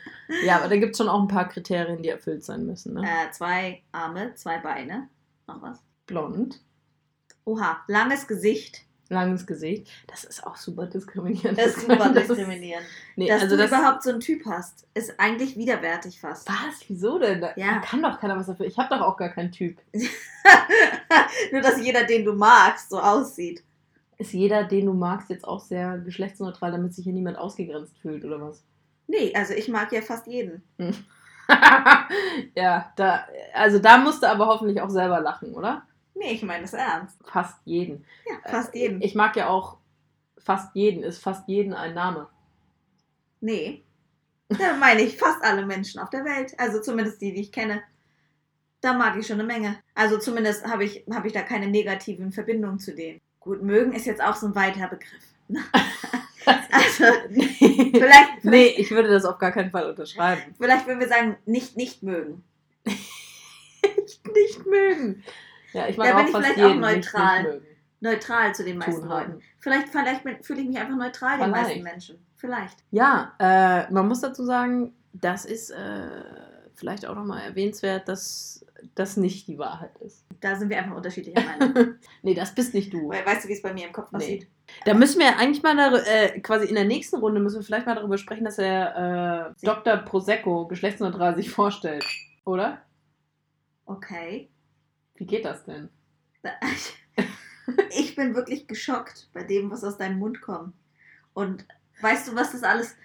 Ja, 0.45 0.57
aber 0.57 0.67
da 0.69 0.77
gibt 0.77 0.91
es 0.93 0.97
schon 0.97 1.09
auch 1.09 1.21
ein 1.21 1.27
paar 1.27 1.47
Kriterien, 1.47 2.01
die 2.01 2.09
erfüllt 2.09 2.43
sein 2.43 2.65
müssen. 2.65 2.93
Ne? 2.95 3.01
Äh, 3.03 3.31
zwei 3.31 3.81
Arme, 3.91 4.33
zwei 4.35 4.57
Beine. 4.59 5.07
Noch 5.47 5.61
was? 5.61 5.81
Blond, 6.05 6.61
Oha, 7.45 7.77
langes 7.87 8.27
Gesicht. 8.27 8.81
langes 9.09 9.47
Gesicht. 9.47 9.87
Das 10.07 10.25
ist 10.25 10.45
auch 10.45 10.57
super 10.57 10.85
diskriminierend. 10.85 11.57
Das 11.57 11.67
ist 11.77 11.81
super 11.87 12.09
Das 12.09 12.27
diskriminierend. 12.27 12.85
Nee, 13.15 13.27
Dass 13.29 13.43
also 13.43 13.55
du 13.55 13.61
das, 13.63 13.71
überhaupt 13.71 14.03
so 14.03 14.09
einen 14.09 14.19
Typ 14.19 14.45
hast, 14.45 14.85
ist 14.93 15.17
eigentlich 15.17 15.55
widerwärtig 15.57 16.19
fast. 16.19 16.47
Was? 16.49 16.81
Wieso 16.89 17.17
denn? 17.19 17.39
Da 17.41 17.53
Ja. 17.55 17.79
kann 17.79 18.01
doch 18.01 18.19
keiner 18.19 18.35
was 18.37 18.47
dafür. 18.47 18.65
Ich 18.65 18.77
habe 18.77 18.89
doch 18.93 19.01
auch 19.01 19.15
gar 19.17 19.29
keinen 19.29 19.51
Typ. 19.53 19.77
Nur, 21.51 21.61
dass 21.61 21.81
jeder, 21.81 22.03
den 22.03 22.25
du 22.25 22.33
magst, 22.33 22.89
so 22.89 22.99
aussieht. 22.99 23.63
Ist 24.17 24.33
jeder, 24.33 24.63
den 24.63 24.87
du 24.87 24.93
magst, 24.93 25.29
jetzt 25.29 25.47
auch 25.47 25.59
sehr 25.61 25.99
geschlechtsneutral, 25.99 26.71
damit 26.71 26.93
sich 26.93 27.03
hier 27.03 27.13
niemand 27.13 27.37
ausgegrenzt 27.37 27.97
fühlt 27.99 28.25
oder 28.25 28.41
was? 28.41 28.63
Nee, 29.07 29.33
also 29.33 29.53
ich 29.53 29.67
mag 29.69 29.91
ja 29.91 30.01
fast 30.01 30.27
jeden. 30.27 30.63
ja, 32.55 32.91
da, 32.95 33.25
also 33.53 33.79
da 33.79 33.97
musst 33.97 34.21
du 34.21 34.29
aber 34.29 34.47
hoffentlich 34.47 34.81
auch 34.81 34.89
selber 34.89 35.21
lachen, 35.21 35.53
oder? 35.53 35.87
Nee, 36.13 36.33
ich 36.33 36.43
meine 36.43 36.63
das 36.63 36.73
ernst. 36.73 37.17
Fast 37.25 37.57
jeden. 37.65 38.05
Ja, 38.25 38.49
fast 38.49 38.75
Äh, 38.75 38.79
jeden. 38.79 39.01
Ich 39.01 39.15
mag 39.15 39.35
ja 39.35 39.47
auch 39.47 39.77
fast 40.37 40.75
jeden. 40.75 41.03
Ist 41.03 41.21
fast 41.21 41.47
jeden 41.47 41.73
ein 41.73 41.93
Name. 41.93 42.27
Nee. 43.39 43.83
Da 44.49 44.75
meine 44.77 45.01
ich 45.01 45.17
fast 45.17 45.43
alle 45.43 45.65
Menschen 45.65 45.99
auf 46.01 46.09
der 46.09 46.25
Welt. 46.25 46.53
Also 46.57 46.81
zumindest 46.81 47.21
die, 47.21 47.33
die 47.33 47.41
ich 47.41 47.51
kenne. 47.51 47.81
Da 48.81 48.93
mag 48.93 49.17
ich 49.17 49.27
schon 49.27 49.39
eine 49.39 49.47
Menge. 49.47 49.77
Also 49.93 50.17
zumindest 50.17 50.65
habe 50.65 50.83
ich, 50.85 51.05
hab 51.11 51.25
ich 51.25 51.33
da 51.33 51.41
keine 51.41 51.67
negativen 51.67 52.31
Verbindungen 52.31 52.79
zu 52.79 52.95
denen. 52.95 53.21
Gut, 53.39 53.61
mögen 53.61 53.93
ist 53.93 54.05
jetzt 54.05 54.21
auch 54.21 54.35
so 54.35 54.47
ein 54.47 54.55
weiter 54.55 54.87
Begriff. 54.87 55.23
Also, 56.71 57.03
nee. 57.29 57.43
vielleicht, 57.93 58.43
nee, 58.43 58.51
vielleicht, 58.51 58.79
ich 58.79 58.91
würde 58.91 59.09
das 59.09 59.25
auf 59.25 59.37
gar 59.37 59.51
keinen 59.51 59.71
Fall 59.71 59.89
unterschreiben. 59.89 60.53
vielleicht 60.57 60.87
würden 60.87 60.99
wir 60.99 61.07
sagen, 61.07 61.37
nicht 61.45 61.77
nicht 61.77 62.03
mögen. 62.03 62.43
nicht 62.85 64.65
mögen. 64.65 65.23
Ja, 65.73 65.87
ich 65.87 65.97
mag 65.97 66.07
Da 66.07 66.13
auch 66.13 66.17
bin 66.17 66.25
ich 66.27 66.31
fast 66.31 66.45
vielleicht 66.45 66.59
auch 66.59 66.67
jeden 66.69 66.79
nicht, 66.81 66.95
neutral. 66.95 67.43
nicht 67.43 67.51
mögen. 67.53 67.65
Neutral 67.99 68.55
zu 68.55 68.63
den 68.63 68.77
meisten 68.77 69.07
Leuten. 69.07 69.31
haben. 69.33 69.41
Vielleicht, 69.59 69.89
vielleicht 69.89 70.45
fühle 70.45 70.61
ich 70.61 70.67
mich 70.67 70.77
einfach 70.77 70.95
neutral 70.95 71.37
den 71.39 71.47
Vielleicht. 71.47 71.67
meisten 71.67 71.83
Menschen. 71.83 72.25
Vielleicht. 72.35 72.77
Ja, 72.91 73.33
äh, 73.39 73.91
man 73.91 74.07
muss 74.07 74.21
dazu 74.21 74.45
sagen, 74.45 74.93
das 75.13 75.45
ist 75.45 75.71
äh, 75.71 76.07
vielleicht 76.75 77.07
auch 77.07 77.15
nochmal 77.15 77.41
erwähnenswert, 77.41 78.07
dass 78.07 78.63
das 78.99 79.17
nicht 79.17 79.47
die 79.47 79.57
Wahrheit 79.57 79.95
ist. 79.99 80.25
Da 80.39 80.55
sind 80.55 80.69
wir 80.69 80.77
einfach 80.77 80.95
unterschiedlicher 80.95 81.41
Meinung. 81.59 81.95
Nee, 82.23 82.33
das 82.33 82.53
bist 82.55 82.73
nicht 82.73 82.93
du. 82.93 83.09
Weil, 83.09 83.25
weißt 83.25 83.43
du, 83.45 83.49
wie 83.49 83.53
es 83.53 83.61
bei 83.61 83.73
mir 83.73 83.87
im 83.87 83.93
Kopf 83.93 84.11
Nee. 84.11 84.17
aussieht? 84.17 84.47
Da 84.85 84.93
müssen 84.93 85.19
wir 85.19 85.37
eigentlich 85.37 85.63
mal 85.63 85.77
äh, 86.05 86.39
quasi 86.41 86.67
in 86.67 86.75
der 86.75 86.85
nächsten 86.85 87.17
Runde 87.17 87.39
müssen 87.39 87.59
wir 87.59 87.63
vielleicht 87.63 87.85
mal 87.85 87.95
darüber 87.95 88.17
sprechen, 88.17 88.43
dass 88.45 88.57
er 88.57 89.53
äh, 89.61 89.65
Dr. 89.65 89.97
Prosecco 89.97 90.67
geschlechtsneutral 90.67 91.35
sich 91.35 91.49
vorstellt. 91.49 92.05
Oder? 92.45 92.81
Okay. 93.85 94.49
Wie 95.15 95.25
geht 95.25 95.45
das 95.45 95.63
denn? 95.65 95.89
Ich 97.97 98.15
bin 98.15 98.33
wirklich 98.33 98.65
geschockt 98.67 99.29
bei 99.33 99.43
dem, 99.43 99.69
was 99.69 99.83
aus 99.83 99.97
deinem 99.97 100.19
Mund 100.19 100.39
kommt. 100.41 100.73
Und 101.33 101.65
weißt 102.01 102.29
du, 102.29 102.35
was 102.35 102.53
das 102.53 102.63
alles. 102.63 102.95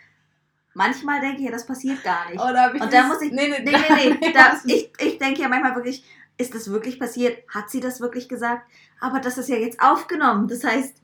Manchmal 0.74 1.20
denke 1.20 1.38
ich 1.38 1.44
ja, 1.44 1.50
das 1.50 1.66
passiert 1.66 2.02
gar 2.02 2.28
nicht. 2.28 2.38
da 2.38 2.64
hab 2.64 2.74
Und 2.74 2.92
da 2.92 3.02
muss 3.06 3.20
ich. 3.22 3.32
Nee, 3.32 3.48
Nee, 3.48 3.60
nee, 3.64 4.16
nee. 4.20 4.32
Da, 4.34 4.52
das- 4.52 4.64
ich, 4.64 4.90
ich 4.98 5.18
denke 5.18 5.42
ja 5.42 5.48
manchmal 5.48 5.74
wirklich, 5.74 6.04
ist 6.38 6.54
das 6.54 6.70
wirklich 6.70 6.98
passiert? 6.98 7.38
Hat 7.48 7.70
sie 7.70 7.80
das 7.80 8.00
wirklich 8.00 8.28
gesagt? 8.28 8.66
Aber 9.00 9.20
das 9.20 9.38
ist 9.38 9.48
ja 9.48 9.56
jetzt 9.56 9.80
aufgenommen. 9.82 10.48
Das 10.48 10.64
heißt, 10.64 10.96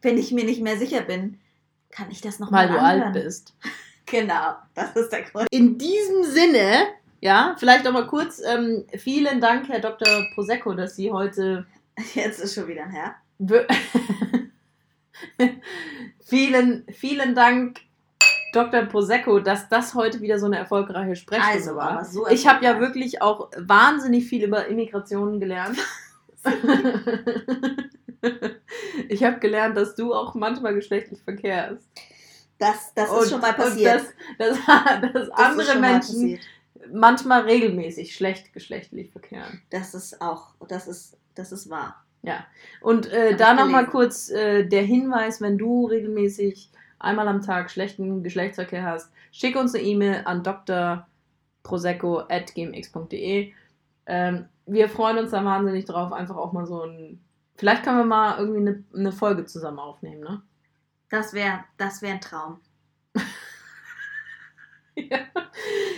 wenn 0.00 0.16
ich 0.18 0.32
mir 0.32 0.44
nicht 0.44 0.62
mehr 0.62 0.76
sicher 0.78 1.02
bin, 1.02 1.38
kann 1.90 2.10
ich 2.10 2.20
das 2.20 2.38
nochmal 2.38 2.68
weil 2.68 2.74
du 2.74 2.80
anhören. 2.80 3.02
alt 3.14 3.24
bist. 3.24 3.54
Genau, 4.04 4.56
das 4.74 4.94
ist 4.96 5.10
der 5.10 5.22
Grund. 5.22 5.46
In 5.52 5.78
diesem 5.78 6.24
Sinne, 6.24 6.86
ja, 7.20 7.54
vielleicht 7.56 7.86
auch 7.86 7.92
mal 7.92 8.06
kurz, 8.08 8.42
ähm, 8.44 8.84
vielen 8.98 9.40
Dank, 9.40 9.68
Herr 9.68 9.78
Dr. 9.80 10.08
Prosecco, 10.34 10.74
dass 10.74 10.96
Sie 10.96 11.10
heute 11.12 11.66
Jetzt 12.14 12.40
ist 12.40 12.54
schon 12.54 12.66
wieder 12.66 12.82
ein 12.82 12.90
Herr. 12.90 13.14
Vielen, 16.24 16.84
vielen 16.92 17.34
Dank, 17.34 17.80
Dr. 18.52 18.82
Prosecco, 18.82 19.38
dass 19.40 19.68
das 19.68 19.94
heute 19.94 20.20
wieder 20.20 20.38
so 20.38 20.46
eine 20.46 20.58
erfolgreiche 20.58 21.16
Sprechstunde 21.16 21.58
Also, 21.58 21.74
war. 21.76 22.04
so 22.04 22.28
ich 22.28 22.46
habe 22.46 22.64
ja 22.64 22.78
wirklich 22.80 23.22
auch 23.22 23.50
wahnsinnig 23.56 24.26
viel 24.26 24.44
über 24.44 24.66
Immigration 24.66 25.40
gelernt. 25.40 25.78
ich 29.08 29.24
habe 29.24 29.38
gelernt, 29.38 29.76
dass 29.76 29.94
du 29.94 30.12
auch 30.14 30.34
manchmal 30.34 30.74
geschlechtlich 30.74 31.22
verkehrst. 31.22 31.82
Das, 32.58 32.92
das 32.94 33.10
Und- 33.10 33.22
ist 33.24 33.30
schon 33.30 33.40
mal 33.40 33.54
passiert. 33.54 34.02
dass, 34.38 34.58
Das 35.00 35.22
ist 35.22 35.32
andere 35.32 35.78
Menschen 35.78 36.38
manchmal 36.92 37.42
regelmäßig 37.42 38.14
schlecht 38.14 38.52
geschlechtlich 38.52 39.10
verkehren. 39.10 39.62
Das 39.70 39.94
ist 39.94 40.20
auch, 40.20 40.54
das 40.68 40.88
ist, 40.88 41.16
das 41.34 41.52
ist 41.52 41.70
wahr. 41.70 42.04
Und 42.80 43.10
äh, 43.10 43.34
da 43.36 43.54
nochmal 43.54 43.86
kurz 43.86 44.30
äh, 44.30 44.64
der 44.64 44.82
Hinweis, 44.82 45.40
wenn 45.40 45.58
du 45.58 45.86
regelmäßig 45.86 46.70
einmal 47.02 47.28
am 47.28 47.42
Tag 47.42 47.70
schlechten 47.70 48.22
Geschlechtsverkehr 48.22 48.84
hast, 48.84 49.12
schick 49.30 49.56
uns 49.56 49.74
eine 49.74 49.84
E-Mail 49.84 50.22
an 50.24 50.42
drprosecco.gmx.de. 51.64 53.52
Ähm, 54.06 54.48
wir 54.66 54.88
freuen 54.88 55.18
uns 55.18 55.30
da 55.32 55.44
wahnsinnig 55.44 55.84
drauf, 55.84 56.12
einfach 56.12 56.36
auch 56.36 56.52
mal 56.52 56.66
so 56.66 56.82
ein. 56.84 57.20
Vielleicht 57.56 57.82
können 57.82 57.98
wir 57.98 58.04
mal 58.04 58.38
irgendwie 58.38 58.60
eine, 58.60 58.84
eine 58.94 59.12
Folge 59.12 59.44
zusammen 59.44 59.78
aufnehmen, 59.78 60.20
ne? 60.20 60.42
Das 61.10 61.34
wäre 61.34 61.64
das 61.76 62.00
wär 62.02 62.12
ein 62.14 62.20
Traum. 62.20 62.60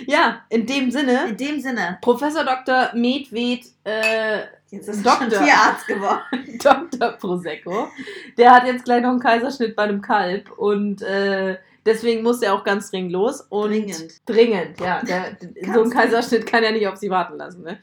Ja, 0.07 0.45
in 0.49 0.67
dem 0.67 0.91
Sinne, 0.91 1.29
In 1.29 1.37
dem 1.37 1.61
Sinne, 1.61 1.99
Professor 2.01 2.45
Dr. 2.45 2.91
Medved, 2.95 3.67
äh, 3.85 4.43
jetzt 4.71 4.89
ist 4.89 5.05
Doktor. 5.05 5.25
er 5.27 5.31
schon 5.31 5.45
Tierarzt 5.45 5.87
geworden. 5.87 6.59
Dr. 6.91 7.13
Prosecco. 7.13 7.89
Der 8.37 8.51
hat 8.53 8.67
jetzt 8.67 8.85
gleich 8.85 9.03
noch 9.03 9.11
einen 9.11 9.21
Kaiserschnitt 9.21 9.77
bei 9.77 9.85
einem 9.85 10.01
Kalb 10.03 10.51
und 10.59 11.03
äh, 11.03 11.59
deswegen 11.87 12.23
muss 12.23 12.43
er 12.43 12.55
auch 12.55 12.65
ganz 12.65 12.91
dringend 12.91 13.13
los. 13.13 13.41
Und 13.43 13.71
Dringend. 13.71 14.23
Dringend, 14.29 14.81
ja. 14.81 15.03
Der, 15.03 15.37
so 15.75 15.83
ein 15.83 15.91
Kaiserschnitt 15.91 16.47
kann 16.47 16.63
ja 16.65 16.73
nicht 16.73 16.87
auf 16.89 16.97
sie 16.97 17.11
warten 17.11 17.37
lassen. 17.37 17.63
Ne? 17.63 17.79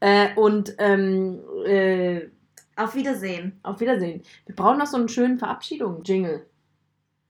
Äh, 0.00 0.34
und 0.36 0.74
ähm, 0.78 1.40
äh, 1.66 2.28
Auf 2.76 2.94
Wiedersehen. 2.94 3.58
auf 3.62 3.80
Wiedersehen. 3.80 4.22
Wir 4.46 4.54
brauchen 4.54 4.78
noch 4.78 4.86
so 4.86 4.96
einen 4.96 5.08
schönen 5.08 5.38
Verabschiedung-Jingle. 5.38 6.46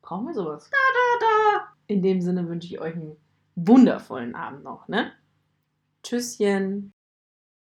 Brauchen 0.03 0.27
wir 0.27 0.35
sowas? 0.35 0.69
Da, 0.71 0.77
da. 1.21 1.69
In 1.87 2.03
dem 2.03 2.21
Sinne 2.21 2.47
wünsche 2.49 2.67
ich 2.69 2.81
euch 2.81 2.95
einen 2.95 3.17
wundervollen 3.57 4.35
Abend 4.35 4.65
noch. 4.65 4.89
Ne? 4.89 5.13
Tschüsschen. 6.03 6.93